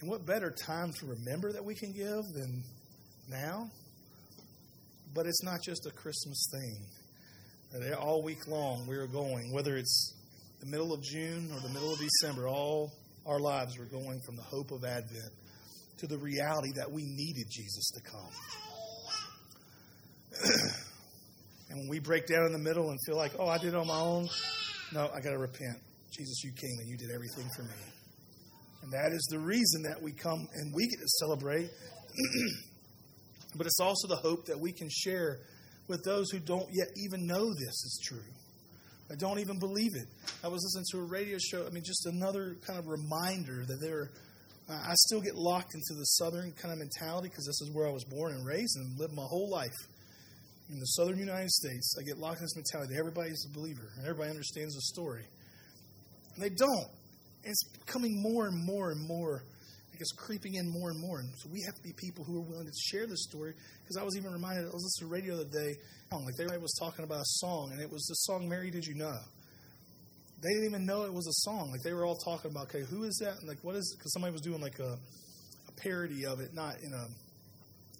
And 0.00 0.10
what 0.10 0.26
better 0.26 0.50
time 0.50 0.92
to 1.00 1.06
remember 1.06 1.52
that 1.52 1.64
we 1.64 1.74
can 1.74 1.92
give 1.92 2.24
than 2.34 2.62
now? 3.28 3.70
But 5.14 5.26
it's 5.26 5.42
not 5.42 5.62
just 5.62 5.86
a 5.86 5.90
Christmas 5.90 6.48
thing. 6.50 7.01
All 7.98 8.22
week 8.22 8.46
long, 8.48 8.86
we 8.86 8.96
are 8.96 9.06
going, 9.06 9.50
whether 9.50 9.78
it's 9.78 10.12
the 10.60 10.66
middle 10.66 10.92
of 10.92 11.02
June 11.02 11.50
or 11.54 11.60
the 11.60 11.70
middle 11.72 11.90
of 11.90 11.98
December, 11.98 12.46
all 12.46 12.92
our 13.24 13.40
lives 13.40 13.78
are 13.78 13.86
going 13.86 14.20
from 14.26 14.36
the 14.36 14.42
hope 14.42 14.72
of 14.72 14.84
Advent 14.84 15.32
to 15.96 16.06
the 16.06 16.18
reality 16.18 16.72
that 16.76 16.90
we 16.92 17.02
needed 17.06 17.46
Jesus 17.50 17.90
to 17.92 18.02
come. 18.02 18.30
and 21.70 21.78
when 21.78 21.88
we 21.88 21.98
break 21.98 22.26
down 22.26 22.44
in 22.44 22.52
the 22.52 22.58
middle 22.58 22.90
and 22.90 22.98
feel 23.06 23.16
like, 23.16 23.32
oh, 23.38 23.48
I 23.48 23.56
did 23.56 23.68
it 23.68 23.74
on 23.74 23.86
my 23.86 24.00
own, 24.00 24.28
no, 24.92 25.08
I 25.08 25.22
got 25.22 25.30
to 25.30 25.38
repent. 25.38 25.78
Jesus, 26.14 26.44
you 26.44 26.52
came 26.52 26.76
and 26.78 26.90
you 26.90 26.98
did 26.98 27.10
everything 27.10 27.48
for 27.56 27.62
me. 27.62 27.92
And 28.82 28.92
that 28.92 29.12
is 29.12 29.26
the 29.30 29.38
reason 29.38 29.84
that 29.84 30.02
we 30.02 30.12
come 30.12 30.46
and 30.56 30.74
we 30.74 30.88
get 30.88 30.98
to 30.98 31.08
celebrate. 31.20 31.70
but 33.56 33.66
it's 33.66 33.80
also 33.80 34.08
the 34.08 34.16
hope 34.16 34.44
that 34.44 34.60
we 34.60 34.72
can 34.72 34.90
share 34.90 35.38
with 35.92 36.02
those 36.04 36.30
who 36.30 36.38
don't 36.38 36.68
yet 36.72 36.88
even 36.96 37.26
know 37.26 37.52
this 37.52 37.84
is 37.84 38.00
true. 38.02 38.24
I 39.10 39.14
don't 39.14 39.40
even 39.40 39.58
believe 39.58 39.92
it. 39.94 40.08
I 40.42 40.48
was 40.48 40.64
listening 40.64 40.86
to 40.92 41.04
a 41.04 41.06
radio 41.06 41.36
show. 41.38 41.66
I 41.66 41.70
mean, 41.70 41.84
just 41.84 42.06
another 42.06 42.56
kind 42.66 42.78
of 42.78 42.86
reminder 42.86 43.64
that 43.68 43.78
there. 43.80 44.10
I 44.70 44.94
still 44.94 45.20
get 45.20 45.34
locked 45.34 45.74
into 45.74 45.92
the 45.98 46.04
southern 46.04 46.52
kind 46.52 46.72
of 46.72 46.78
mentality 46.78 47.28
because 47.28 47.44
this 47.44 47.60
is 47.60 47.70
where 47.74 47.86
I 47.86 47.90
was 47.90 48.04
born 48.04 48.32
and 48.32 48.46
raised 48.46 48.76
and 48.76 48.98
lived 48.98 49.12
my 49.12 49.26
whole 49.28 49.50
life 49.50 49.76
in 50.70 50.78
the 50.78 50.86
southern 50.86 51.18
United 51.18 51.50
States. 51.50 51.94
I 52.00 52.04
get 52.04 52.16
locked 52.16 52.38
in 52.38 52.44
this 52.44 52.56
mentality 52.56 52.94
that 52.94 52.98
everybody's 52.98 53.44
a 53.44 53.52
believer 53.52 53.92
and 53.98 54.06
everybody 54.06 54.30
understands 54.30 54.74
the 54.74 54.80
story, 54.80 55.24
and 56.34 56.42
they 56.42 56.48
don't. 56.48 56.88
It's 57.44 57.64
becoming 57.84 58.22
more 58.22 58.46
and 58.46 58.64
more 58.64 58.92
and 58.92 59.06
more 59.06 59.42
it's 60.00 60.12
creeping 60.12 60.54
in 60.54 60.68
more 60.68 60.90
and 60.90 61.00
more. 61.00 61.20
And 61.20 61.30
so 61.38 61.48
we 61.52 61.62
have 61.66 61.74
to 61.74 61.82
be 61.82 61.92
people 61.96 62.24
who 62.24 62.38
are 62.38 62.44
willing 62.44 62.66
to 62.66 62.72
share 62.90 63.06
this 63.06 63.24
story. 63.24 63.54
Because 63.82 63.96
I 63.96 64.02
was 64.02 64.16
even 64.16 64.32
reminded, 64.32 64.64
I 64.64 64.72
was 64.72 64.84
listening 64.84 65.08
to 65.08 65.14
radio 65.14 65.36
the 65.36 65.42
other 65.42 65.50
day, 65.50 65.78
like 66.20 66.34
everybody 66.38 66.60
was 66.60 66.74
talking 66.78 67.04
about 67.04 67.20
a 67.20 67.30
song, 67.40 67.70
and 67.72 67.80
it 67.80 67.90
was 67.90 68.04
the 68.06 68.14
song 68.14 68.48
"Mary 68.48 68.70
Did 68.70 68.84
You 68.84 68.94
Know." 68.94 69.16
They 70.42 70.50
didn't 70.50 70.66
even 70.66 70.84
know 70.84 71.04
it 71.04 71.14
was 71.14 71.26
a 71.26 71.48
song. 71.48 71.70
Like 71.70 71.82
they 71.82 71.94
were 71.94 72.04
all 72.04 72.16
talking 72.16 72.50
about, 72.50 72.64
okay, 72.64 72.82
who 72.82 73.04
is 73.04 73.16
that? 73.22 73.38
And 73.38 73.48
like, 73.48 73.62
what 73.62 73.76
is? 73.76 73.94
Because 73.96 74.12
somebody 74.12 74.32
was 74.32 74.42
doing 74.42 74.60
like 74.60 74.78
a, 74.80 74.98
a 75.68 75.72
parody 75.80 76.26
of 76.26 76.40
it, 76.40 76.52
not 76.52 76.80
in 76.82 76.92
a 76.92 77.06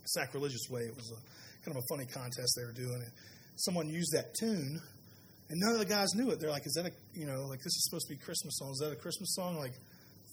sacrilegious 0.05 0.69
way. 0.69 0.83
It 0.83 0.95
was 0.95 1.11
a 1.11 1.65
kind 1.65 1.77
of 1.77 1.83
a 1.83 1.87
funny 1.95 2.07
contest 2.07 2.59
they 2.59 2.65
were 2.65 2.73
doing. 2.73 3.01
And 3.01 3.13
someone 3.57 3.89
used 3.89 4.13
that 4.13 4.35
tune, 4.35 4.81
and 5.49 5.61
none 5.61 5.73
of 5.73 5.79
the 5.79 5.87
guys 5.87 6.09
knew 6.15 6.31
it. 6.31 6.41
They're 6.41 6.51
like, 6.51 6.67
"Is 6.67 6.75
that 6.75 6.87
a 6.87 6.93
you 7.15 7.27
know 7.27 7.47
like 7.47 7.61
this 7.61 7.73
is 7.73 7.85
supposed 7.89 8.09
to 8.09 8.15
be 8.15 8.21
Christmas 8.21 8.59
song? 8.59 8.71
Is 8.73 8.79
that 8.79 8.93
a 8.93 8.97
Christmas 9.01 9.35
song?" 9.35 9.57
Like 9.57 9.75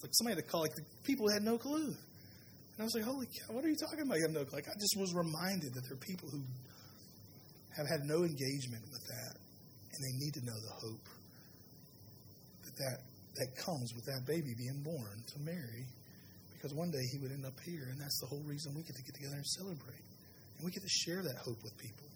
like 0.02 0.12
somebody 0.14 0.36
had 0.36 0.44
to 0.44 0.50
call, 0.50 0.62
like 0.62 0.74
the 0.74 0.84
people 1.04 1.28
had 1.28 1.42
no 1.42 1.58
clue. 1.58 1.92
And 1.92 2.78
I 2.78 2.84
was 2.84 2.94
like, 2.94 3.04
holy 3.04 3.26
cow, 3.26 3.52
what 3.52 3.64
are 3.64 3.68
you 3.68 3.76
talking 3.76 4.00
about? 4.00 4.16
You 4.16 4.24
have 4.24 4.36
no 4.36 4.44
clue. 4.44 4.56
Like 4.56 4.68
I 4.68 4.76
just 4.80 4.96
was 4.96 5.12
reminded 5.12 5.74
that 5.74 5.82
there 5.84 5.96
are 5.96 6.04
people 6.04 6.28
who 6.32 6.40
have 7.76 7.86
had 7.86 8.02
no 8.08 8.24
engagement 8.24 8.84
with 8.88 9.04
that, 9.06 9.32
and 9.36 10.00
they 10.00 10.14
need 10.24 10.34
to 10.34 10.42
know 10.44 10.56
the 10.56 10.74
hope 10.80 11.06
that 12.64 12.74
that, 12.76 12.98
that 13.36 13.48
comes 13.60 13.92
with 13.94 14.04
that 14.06 14.24
baby 14.26 14.56
being 14.56 14.82
born 14.82 15.22
to 15.32 15.36
Mary, 15.44 15.86
because 16.56 16.74
one 16.74 16.90
day 16.90 17.04
he 17.12 17.18
would 17.20 17.30
end 17.30 17.44
up 17.44 17.56
here, 17.64 17.88
and 17.92 18.00
that's 18.00 18.18
the 18.20 18.26
whole 18.26 18.42
reason 18.44 18.74
we 18.74 18.82
get 18.82 18.96
to 18.96 19.04
get 19.04 19.14
together 19.14 19.36
and 19.36 19.46
celebrate, 19.46 20.04
and 20.58 20.64
we 20.64 20.70
get 20.72 20.82
to 20.82 20.94
share 21.04 21.22
that 21.22 21.36
hope 21.44 21.60
with 21.62 21.76
people. 21.78 22.08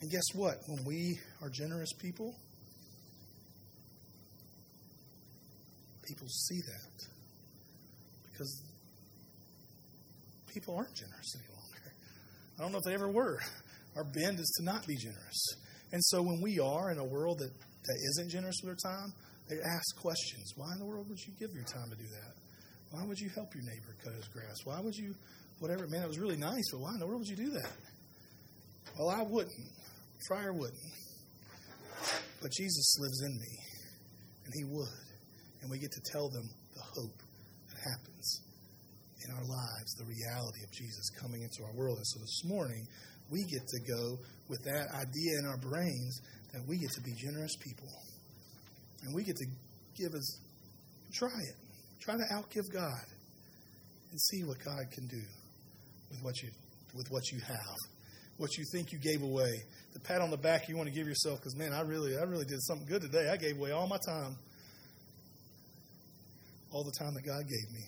And 0.00 0.10
guess 0.10 0.24
what? 0.34 0.56
When 0.66 0.84
we 0.84 1.20
are 1.42 1.50
generous 1.50 1.92
people, 2.00 2.34
people 6.10 6.28
see 6.28 6.60
that 6.66 7.06
because 8.30 8.62
people 10.52 10.74
aren't 10.74 10.94
generous 10.94 11.36
any 11.36 11.46
longer. 11.54 11.94
I 12.58 12.62
don't 12.62 12.72
know 12.72 12.78
if 12.78 12.84
they 12.84 12.94
ever 12.94 13.10
were. 13.10 13.38
Our 13.96 14.04
bend 14.04 14.40
is 14.40 14.50
to 14.58 14.64
not 14.64 14.86
be 14.86 14.96
generous. 14.96 15.46
And 15.92 16.02
so 16.04 16.22
when 16.22 16.40
we 16.42 16.58
are 16.58 16.90
in 16.90 16.98
a 16.98 17.04
world 17.04 17.38
that, 17.38 17.50
that 17.50 17.98
isn't 18.10 18.30
generous 18.30 18.56
with 18.62 18.74
their 18.74 18.92
time, 18.92 19.12
they 19.48 19.56
ask 19.56 19.96
questions. 20.00 20.52
Why 20.56 20.72
in 20.74 20.78
the 20.80 20.86
world 20.86 21.08
would 21.08 21.18
you 21.18 21.32
give 21.38 21.54
your 21.54 21.64
time 21.64 21.90
to 21.90 21.96
do 21.96 22.08
that? 22.10 22.34
Why 22.90 23.04
would 23.06 23.18
you 23.18 23.30
help 23.34 23.54
your 23.54 23.62
neighbor 23.62 23.94
cut 24.02 24.14
his 24.14 24.26
grass? 24.26 24.56
Why 24.64 24.80
would 24.80 24.96
you, 24.96 25.14
whatever? 25.60 25.86
Man, 25.86 26.02
it 26.02 26.08
was 26.08 26.18
really 26.18 26.36
nice, 26.36 26.64
but 26.72 26.80
why 26.80 26.92
in 26.94 26.98
the 26.98 27.06
world 27.06 27.20
would 27.20 27.28
you 27.28 27.36
do 27.36 27.50
that? 27.50 27.70
Well, 28.98 29.10
I 29.10 29.22
wouldn't. 29.22 29.70
Friar 30.26 30.52
wouldn't. 30.52 30.78
But 32.42 32.50
Jesus 32.52 32.96
lives 32.98 33.22
in 33.22 33.38
me, 33.38 33.58
and 34.44 34.52
he 34.54 34.64
would 34.64 35.09
and 35.62 35.70
we 35.70 35.78
get 35.78 35.90
to 35.92 36.00
tell 36.12 36.28
them 36.28 36.48
the 36.74 36.82
hope 36.82 37.18
that 37.68 37.78
happens 37.78 38.40
in 39.24 39.34
our 39.34 39.44
lives, 39.44 39.94
the 39.98 40.04
reality 40.04 40.64
of 40.64 40.70
Jesus 40.72 41.10
coming 41.20 41.42
into 41.42 41.62
our 41.64 41.74
world. 41.74 41.96
And 41.96 42.06
so 42.06 42.20
this 42.20 42.42
morning, 42.44 42.86
we 43.30 43.44
get 43.44 43.66
to 43.66 43.80
go 43.80 44.18
with 44.48 44.62
that 44.64 44.88
idea 44.94 45.38
in 45.38 45.46
our 45.46 45.58
brains 45.58 46.20
that 46.52 46.62
we 46.66 46.78
get 46.78 46.90
to 46.90 47.00
be 47.02 47.12
generous 47.14 47.54
people. 47.56 47.88
And 49.02 49.14
we 49.14 49.22
get 49.22 49.36
to 49.36 49.46
give 49.96 50.14
us, 50.14 50.38
try 51.12 51.28
it. 51.28 51.56
Try 52.00 52.16
to 52.16 52.24
outgive 52.34 52.72
God 52.72 53.04
and 54.10 54.20
see 54.20 54.42
what 54.44 54.58
God 54.64 54.90
can 54.90 55.06
do 55.06 55.22
with 56.10 56.22
what 56.22 56.42
you, 56.42 56.48
with 56.94 57.06
what 57.10 57.30
you 57.30 57.40
have, 57.46 57.76
what 58.38 58.56
you 58.56 58.64
think 58.72 58.90
you 58.90 58.98
gave 58.98 59.22
away. 59.22 59.52
The 59.92 60.00
pat 60.00 60.22
on 60.22 60.30
the 60.30 60.38
back 60.38 60.68
you 60.68 60.76
want 60.76 60.88
to 60.88 60.94
give 60.94 61.06
yourself 61.06 61.38
because, 61.38 61.56
man, 61.56 61.72
I 61.72 61.82
really, 61.82 62.16
I 62.16 62.22
really 62.22 62.46
did 62.46 62.60
something 62.62 62.86
good 62.86 63.02
today. 63.02 63.28
I 63.30 63.36
gave 63.36 63.58
away 63.58 63.72
all 63.72 63.86
my 63.86 63.98
time 64.06 64.36
all 66.72 66.84
the 66.84 66.96
time 66.98 67.14
that 67.14 67.26
God 67.26 67.42
gave 67.46 67.68
me. 67.74 67.84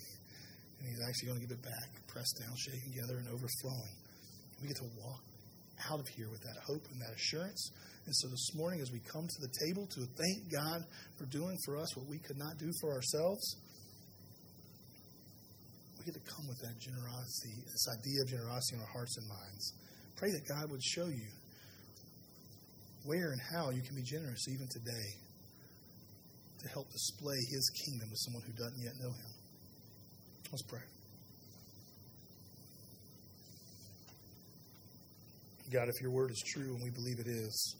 And 0.79 0.89
He's 0.89 1.03
actually 1.07 1.29
going 1.29 1.41
to 1.41 1.47
give 1.47 1.55
it 1.57 1.63
back, 1.63 1.89
pressed 2.09 2.39
down, 2.43 2.55
shaken 2.57 2.93
together, 2.93 3.19
and 3.19 3.29
overflowing. 3.29 3.95
We 4.61 4.69
get 4.69 4.79
to 4.79 4.91
walk 4.99 5.23
out 5.91 5.99
of 5.99 6.07
here 6.09 6.29
with 6.31 6.43
that 6.43 6.59
hope 6.67 6.83
and 6.91 7.01
that 7.01 7.15
assurance. 7.15 7.71
And 8.07 8.15
so 8.15 8.29
this 8.29 8.55
morning, 8.55 8.81
as 8.81 8.91
we 8.91 9.01
come 9.01 9.27
to 9.27 9.41
the 9.41 9.53
table 9.67 9.87
to 9.87 10.01
thank 10.19 10.51
God 10.51 10.83
for 11.19 11.27
doing 11.27 11.57
for 11.65 11.77
us 11.79 11.97
what 11.97 12.07
we 12.07 12.19
could 12.19 12.39
not 12.39 12.59
do 12.59 12.71
for 12.81 12.93
ourselves, 12.93 13.57
we 15.99 16.05
get 16.05 16.15
to 16.15 16.27
come 16.27 16.47
with 16.49 16.59
that 16.67 16.79
generosity, 16.83 17.55
this 17.63 17.87
idea 17.87 18.23
of 18.23 18.29
generosity 18.29 18.75
in 18.75 18.81
our 18.83 18.91
hearts 18.91 19.17
and 19.19 19.27
minds. 19.29 19.73
Pray 20.17 20.31
that 20.31 20.43
God 20.49 20.71
would 20.71 20.83
show 20.83 21.07
you 21.07 21.31
where 23.05 23.31
and 23.31 23.41
how 23.55 23.71
you 23.71 23.83
can 23.83 23.95
be 23.95 24.03
generous 24.03 24.47
even 24.49 24.67
today 24.67 25.22
to 26.63 26.69
help 26.69 26.91
display 26.91 27.37
his 27.51 27.71
kingdom 27.85 28.09
to 28.09 28.17
someone 28.17 28.43
who 28.47 28.53
doesn't 28.53 28.83
yet 28.83 28.95
know 29.01 29.11
him. 29.11 29.33
Let's 30.51 30.63
pray. 30.63 30.81
God, 35.73 35.89
if 35.89 36.01
your 36.03 36.11
word 36.11 36.31
is 36.31 36.43
true 36.53 36.75
and 36.75 36.83
we 36.83 36.91
believe 36.91 37.19
it 37.19 37.27
is, 37.27 37.77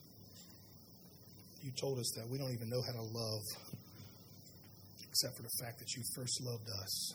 you 1.63 1.71
told 1.79 1.99
us 1.99 2.11
that 2.17 2.29
we 2.29 2.39
don't 2.39 2.53
even 2.53 2.69
know 2.69 2.81
how 2.81 2.93
to 2.93 3.03
love 3.03 3.43
except 5.07 5.37
for 5.37 5.43
the 5.43 5.53
fact 5.61 5.79
that 5.79 5.93
you 5.95 6.03
first 6.17 6.41
loved 6.43 6.69
us. 6.83 7.13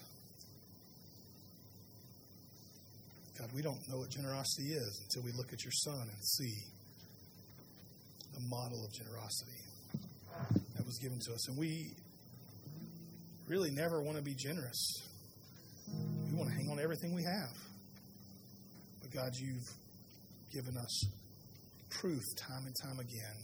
God, 3.40 3.50
we 3.56 3.62
don't 3.62 3.82
know 3.90 3.98
what 3.98 4.10
generosity 4.10 4.74
is 4.74 5.02
until 5.04 5.26
we 5.26 5.32
look 5.36 5.52
at 5.52 5.64
your 5.64 5.72
son 5.72 6.02
and 6.02 6.24
see 6.24 6.54
the 8.34 8.42
model 8.48 8.86
of 8.86 8.94
generosity 8.94 9.67
was 10.88 10.98
given 10.98 11.20
to 11.20 11.34
us. 11.34 11.50
And 11.50 11.58
we 11.60 11.94
really 13.48 13.70
never 13.72 14.02
want 14.02 14.18
to 14.18 14.24
be 14.24 14.34
generous. 14.34 15.04
We 16.32 16.38
want 16.38 16.50
to 16.50 16.56
hang 16.56 16.70
on 16.72 16.78
on 16.78 16.84
everything 16.84 17.16
we 17.16 17.24
have. 17.24 17.56
But 19.02 19.12
God, 19.12 19.32
you've 19.36 19.68
given 20.54 20.78
us 20.78 21.06
proof 21.90 22.22
time 22.38 22.66
and 22.66 22.76
time 22.84 23.00
again 23.00 23.38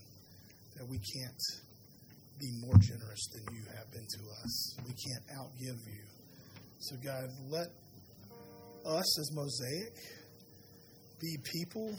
that 0.78 0.88
we 0.88 0.98
can't 0.98 1.44
be 2.40 2.50
more 2.66 2.78
generous 2.78 3.28
than 3.34 3.56
you 3.56 3.64
have 3.76 3.92
been 3.92 4.06
to 4.06 4.22
us. 4.44 4.76
We 4.86 4.94
can't 4.94 5.40
outgive 5.40 5.80
you. 5.88 6.04
So, 6.80 6.96
God, 7.04 7.30
let 7.50 7.68
us 8.86 9.20
as 9.20 9.32
Mosaic 9.34 9.94
be 11.22 11.38
people 11.54 11.96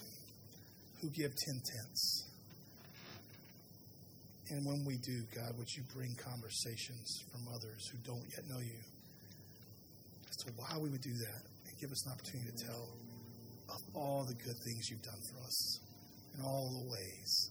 who 1.00 1.10
give 1.10 1.30
ten 1.34 1.54
tenths. 1.54 2.33
And 4.50 4.66
when 4.66 4.84
we 4.84 4.98
do, 4.98 5.24
God, 5.34 5.56
would 5.56 5.70
you 5.72 5.82
bring 5.94 6.14
conversations 6.20 7.24
from 7.32 7.48
others 7.48 7.88
who 7.88 7.98
don't 8.04 8.24
yet 8.28 8.44
know 8.48 8.60
you 8.60 8.80
as 10.28 10.36
to 10.44 10.52
why 10.56 10.76
we 10.76 10.90
would 10.90 11.00
do 11.00 11.16
that 11.16 11.42
and 11.66 11.72
give 11.80 11.90
us 11.90 12.04
an 12.06 12.12
opportunity 12.12 12.50
to 12.52 12.66
tell 12.66 12.84
of 13.72 13.80
all 13.94 14.24
the 14.28 14.34
good 14.34 14.56
things 14.64 14.90
you've 14.90 15.02
done 15.02 15.22
for 15.32 15.40
us 15.40 15.80
in 16.36 16.44
all 16.44 16.68
the 16.68 16.92
ways 16.92 17.50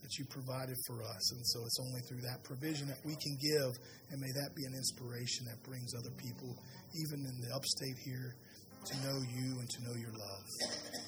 that 0.00 0.18
you 0.18 0.24
provided 0.24 0.76
for 0.86 1.02
us. 1.02 1.32
And 1.32 1.46
so 1.46 1.60
it's 1.64 1.78
only 1.78 2.00
through 2.08 2.22
that 2.22 2.42
provision 2.42 2.88
that 2.88 2.98
we 3.04 3.14
can 3.14 3.36
give, 3.36 3.70
and 4.10 4.20
may 4.20 4.32
that 4.32 4.50
be 4.56 4.64
an 4.64 4.74
inspiration 4.74 5.46
that 5.46 5.62
brings 5.62 5.94
other 5.94 6.10
people, 6.16 6.56
even 6.96 7.24
in 7.28 7.36
the 7.44 7.54
upstate 7.54 7.98
here, 8.04 8.34
to 8.86 8.94
know 9.06 9.20
you 9.20 9.60
and 9.60 9.68
to 9.68 9.78
know 9.84 9.94
your 9.94 10.10
love. 10.10 11.01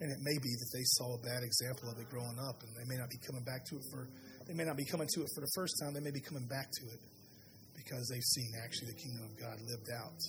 And 0.00 0.12
it 0.12 0.22
may 0.22 0.38
be 0.38 0.54
that 0.54 0.70
they 0.72 0.84
saw 0.84 1.14
a 1.14 1.22
bad 1.26 1.42
example 1.42 1.90
of 1.90 1.98
it 1.98 2.08
growing 2.08 2.38
up, 2.38 2.62
and 2.62 2.70
they 2.78 2.86
may 2.86 2.96
not 2.96 3.10
be 3.10 3.18
coming 3.18 3.42
back 3.42 3.66
to 3.66 3.76
it 3.76 3.84
for 3.90 4.06
they 4.48 4.54
may 4.54 4.64
not 4.64 4.78
be 4.78 4.84
coming 4.86 5.06
to 5.12 5.20
it 5.20 5.28
for 5.34 5.42
the 5.42 5.52
first 5.54 5.76
time. 5.76 5.92
They 5.92 6.00
may 6.00 6.10
be 6.10 6.24
coming 6.24 6.46
back 6.48 6.72
to 6.80 6.84
it 6.88 7.00
because 7.76 8.08
they've 8.08 8.24
seen 8.24 8.52
actually 8.64 8.96
the 8.96 9.00
kingdom 9.00 9.28
of 9.28 9.36
God 9.36 9.60
lived 9.60 9.92
out 9.92 10.20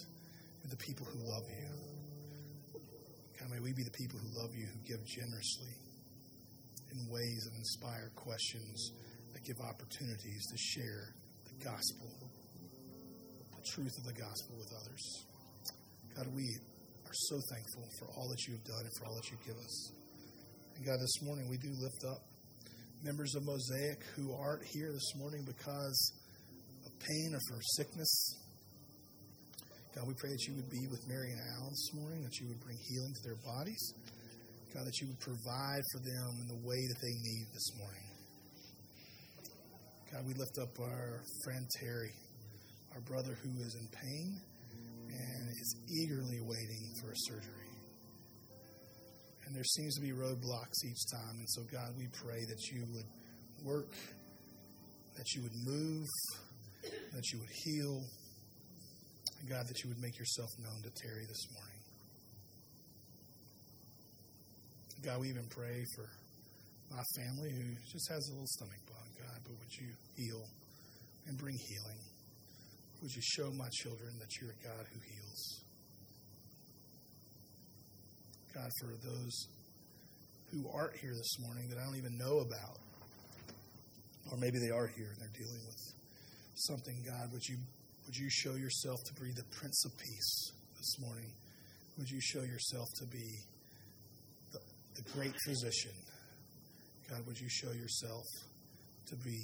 with 0.62 0.71
the 0.71 0.82
people 0.84 1.08
who 1.08 1.23
love 1.23 1.47
you. 1.47 1.71
God, 3.39 3.47
may 3.49 3.63
we 3.63 3.71
be 3.71 3.84
the 3.88 3.95
people 3.95 4.19
who 4.19 4.27
love 4.36 4.51
you, 4.51 4.67
who 4.67 4.79
give 4.84 4.99
generously 5.08 5.71
in 6.91 7.08
ways 7.08 7.47
that 7.47 7.55
inspire 7.55 8.12
questions, 8.15 8.91
that 9.32 9.43
give 9.45 9.55
opportunities 9.63 10.43
to 10.51 10.58
share 10.58 11.15
the 11.47 11.63
gospel, 11.63 12.12
the 13.55 13.63
truth 13.71 13.95
of 13.97 14.03
the 14.03 14.19
gospel 14.19 14.60
with 14.60 14.71
others. 14.84 15.25
God, 16.17 16.27
we 16.36 16.43
are 17.09 17.17
so 17.25 17.41
thankful 17.49 17.89
for 17.97 18.05
all 18.13 18.29
that 18.29 18.45
you 18.45 18.53
have 18.53 18.65
done 18.69 18.85
and 18.85 18.93
for 19.01 19.09
all 19.09 19.15
that 19.17 19.25
you 19.33 19.37
give 19.41 19.57
us. 19.57 19.91
And 20.77 20.85
God, 20.85 21.01
this 21.01 21.17
morning 21.25 21.49
we 21.49 21.57
do 21.57 21.73
lift 21.81 22.05
up 22.05 22.21
members 23.01 23.33
of 23.33 23.41
Mosaic 23.49 23.97
who 24.13 24.29
aren't 24.37 24.61
here 24.61 24.93
this 24.93 25.17
morning 25.17 25.41
because 25.41 25.97
of 26.85 26.91
pain 27.01 27.33
or 27.33 27.41
for 27.49 27.57
sickness. 27.81 28.13
God, 29.95 30.05
we 30.05 30.13
pray 30.21 30.29
that 30.29 30.45
you 30.45 30.53
would 30.53 30.69
be 30.69 30.85
with 30.85 31.01
Mary 31.09 31.33
and 31.33 31.41
Alan 31.57 31.73
this 31.73 31.89
morning, 31.97 32.21
that 32.21 32.37
you 32.37 32.47
would 32.47 32.61
bring 32.61 32.77
healing 32.77 33.13
to 33.17 33.23
their 33.25 33.41
bodies. 33.41 33.81
God, 34.69 34.85
that 34.85 35.01
you 35.01 35.09
would 35.09 35.19
provide 35.19 35.81
for 35.89 35.99
them 36.05 36.29
in 36.45 36.47
the 36.47 36.61
way 36.61 36.77
that 36.77 36.99
they 37.01 37.15
need 37.25 37.45
this 37.57 37.73
morning. 37.81 38.05
God, 40.13 40.21
we 40.29 40.37
lift 40.37 40.61
up 40.61 40.77
our 40.77 41.25
friend 41.41 41.65
Terry, 41.81 42.13
our 42.93 43.01
brother 43.01 43.33
who 43.41 43.49
is 43.65 43.73
in 43.81 43.89
pain 43.97 44.37
and 45.19 45.49
is 45.49 45.75
eagerly 45.91 46.39
waiting 46.39 46.93
for 47.01 47.12
a 47.12 47.17
surgery. 47.27 47.69
And 49.45 49.55
there 49.55 49.63
seems 49.63 49.95
to 49.95 50.01
be 50.01 50.12
roadblocks 50.12 50.86
each 50.86 51.03
time. 51.12 51.36
And 51.39 51.49
so, 51.49 51.63
God, 51.71 51.89
we 51.97 52.08
pray 52.23 52.45
that 52.45 52.62
you 52.71 52.86
would 52.93 53.10
work, 53.65 53.93
that 55.17 55.25
you 55.34 55.41
would 55.41 55.55
move, 55.65 56.08
that 57.13 57.25
you 57.34 57.39
would 57.39 57.49
heal, 57.65 58.03
and 59.41 59.49
God, 59.49 59.67
that 59.67 59.84
you 59.84 59.89
would 59.89 59.99
make 59.99 60.17
yourself 60.19 60.49
known 60.60 60.82
to 60.84 60.91
Terry 61.01 61.25
this 61.27 61.47
morning. 61.53 61.82
God, 65.03 65.21
we 65.21 65.29
even 65.29 65.47
pray 65.49 65.84
for 65.95 66.10
my 66.91 67.03
family 67.15 67.51
who 67.51 67.63
just 67.91 68.10
has 68.12 68.27
a 68.27 68.32
little 68.34 68.47
stomach 68.47 68.82
bug, 68.86 69.08
God, 69.17 69.39
but 69.43 69.53
would 69.60 69.73
you 69.79 69.88
heal 70.15 70.43
and 71.27 71.38
bring 71.38 71.55
healing? 71.55 72.08
Would 73.01 73.15
you 73.15 73.21
show 73.21 73.49
my 73.51 73.69
children 73.71 74.12
that 74.19 74.27
you're 74.39 74.51
a 74.51 74.63
God 74.63 74.85
who 74.91 74.99
heals? 74.99 75.63
God, 78.53 78.69
for 78.81 78.88
those 79.07 79.47
who 80.51 80.69
aren't 80.73 80.97
here 80.97 81.13
this 81.15 81.39
morning 81.39 81.69
that 81.69 81.77
I 81.79 81.85
don't 81.85 81.95
even 81.95 82.17
know 82.17 82.39
about, 82.39 82.77
or 84.31 84.38
maybe 84.38 84.59
they 84.59 84.71
are 84.71 84.88
here 84.88 85.15
and 85.15 85.21
they're 85.21 85.38
dealing 85.38 85.62
with 85.65 85.79
something, 86.55 87.03
God, 87.05 87.31
would 87.31 87.45
you 87.47 87.57
would 88.05 88.17
you 88.17 88.29
show 88.29 88.55
yourself 88.55 88.97
to 89.05 89.13
be 89.21 89.31
the 89.31 89.45
Prince 89.51 89.85
of 89.85 89.91
Peace 89.97 90.51
this 90.77 90.99
morning? 90.99 91.31
Would 91.99 92.09
you 92.09 92.19
show 92.19 92.41
yourself 92.41 92.88
to 92.97 93.05
be 93.05 93.38
the, 94.51 94.59
the 94.95 95.09
great 95.12 95.35
physician? 95.45 95.93
God, 97.07 97.19
would 97.27 97.39
you 97.39 97.49
show 97.49 97.71
yourself 97.71 98.25
to 99.09 99.15
be 99.17 99.39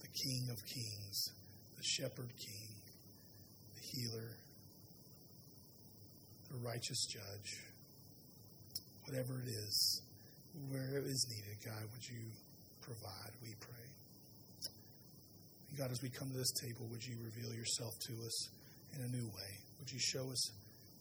the 0.00 0.08
King 0.08 0.48
of 0.50 0.58
Kings, 0.66 1.30
Shepherd 1.86 2.32
King, 2.36 2.74
the 3.74 3.80
Healer, 3.80 4.30
the 6.50 6.58
righteous 6.58 7.06
Judge? 7.06 7.62
Whatever 9.06 9.38
it 9.38 9.48
is, 9.48 10.02
where 10.68 10.98
it 10.98 11.06
is 11.06 11.26
needed, 11.30 11.62
God, 11.64 11.82
would 11.92 12.06
you 12.10 12.26
provide, 12.82 13.32
we 13.40 13.54
pray. 13.60 13.86
God, 15.78 15.92
as 15.92 16.02
we 16.02 16.10
come 16.10 16.30
to 16.30 16.38
this 16.38 16.52
table, 16.58 16.88
would 16.90 17.04
you 17.04 17.16
reveal 17.22 17.54
yourself 17.54 17.92
to 18.08 18.12
us 18.24 18.48
in 18.96 19.04
a 19.04 19.08
new 19.08 19.26
way? 19.26 19.52
Would 19.78 19.90
you 19.90 20.00
show 20.00 20.26
us 20.30 20.50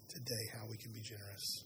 today 0.09 0.43
how 0.53 0.67
we 0.69 0.77
can 0.77 0.91
be 0.91 1.01
generous? 1.01 1.63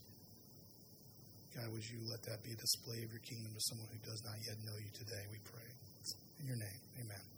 God, 1.56 1.72
would 1.72 1.84
you 1.84 1.98
let 2.08 2.22
that 2.22 2.42
be 2.42 2.52
a 2.52 2.56
display 2.56 3.02
of 3.02 3.10
your 3.10 3.20
kingdom 3.26 3.52
to 3.52 3.60
someone 3.68 3.88
who 3.90 3.98
does 4.06 4.22
not 4.24 4.38
yet 4.46 4.56
know 4.64 4.76
you 4.78 4.90
today, 4.94 5.26
we 5.30 5.38
pray. 5.44 5.68
In 6.40 6.46
your 6.46 6.56
name, 6.56 6.80
amen. 7.04 7.29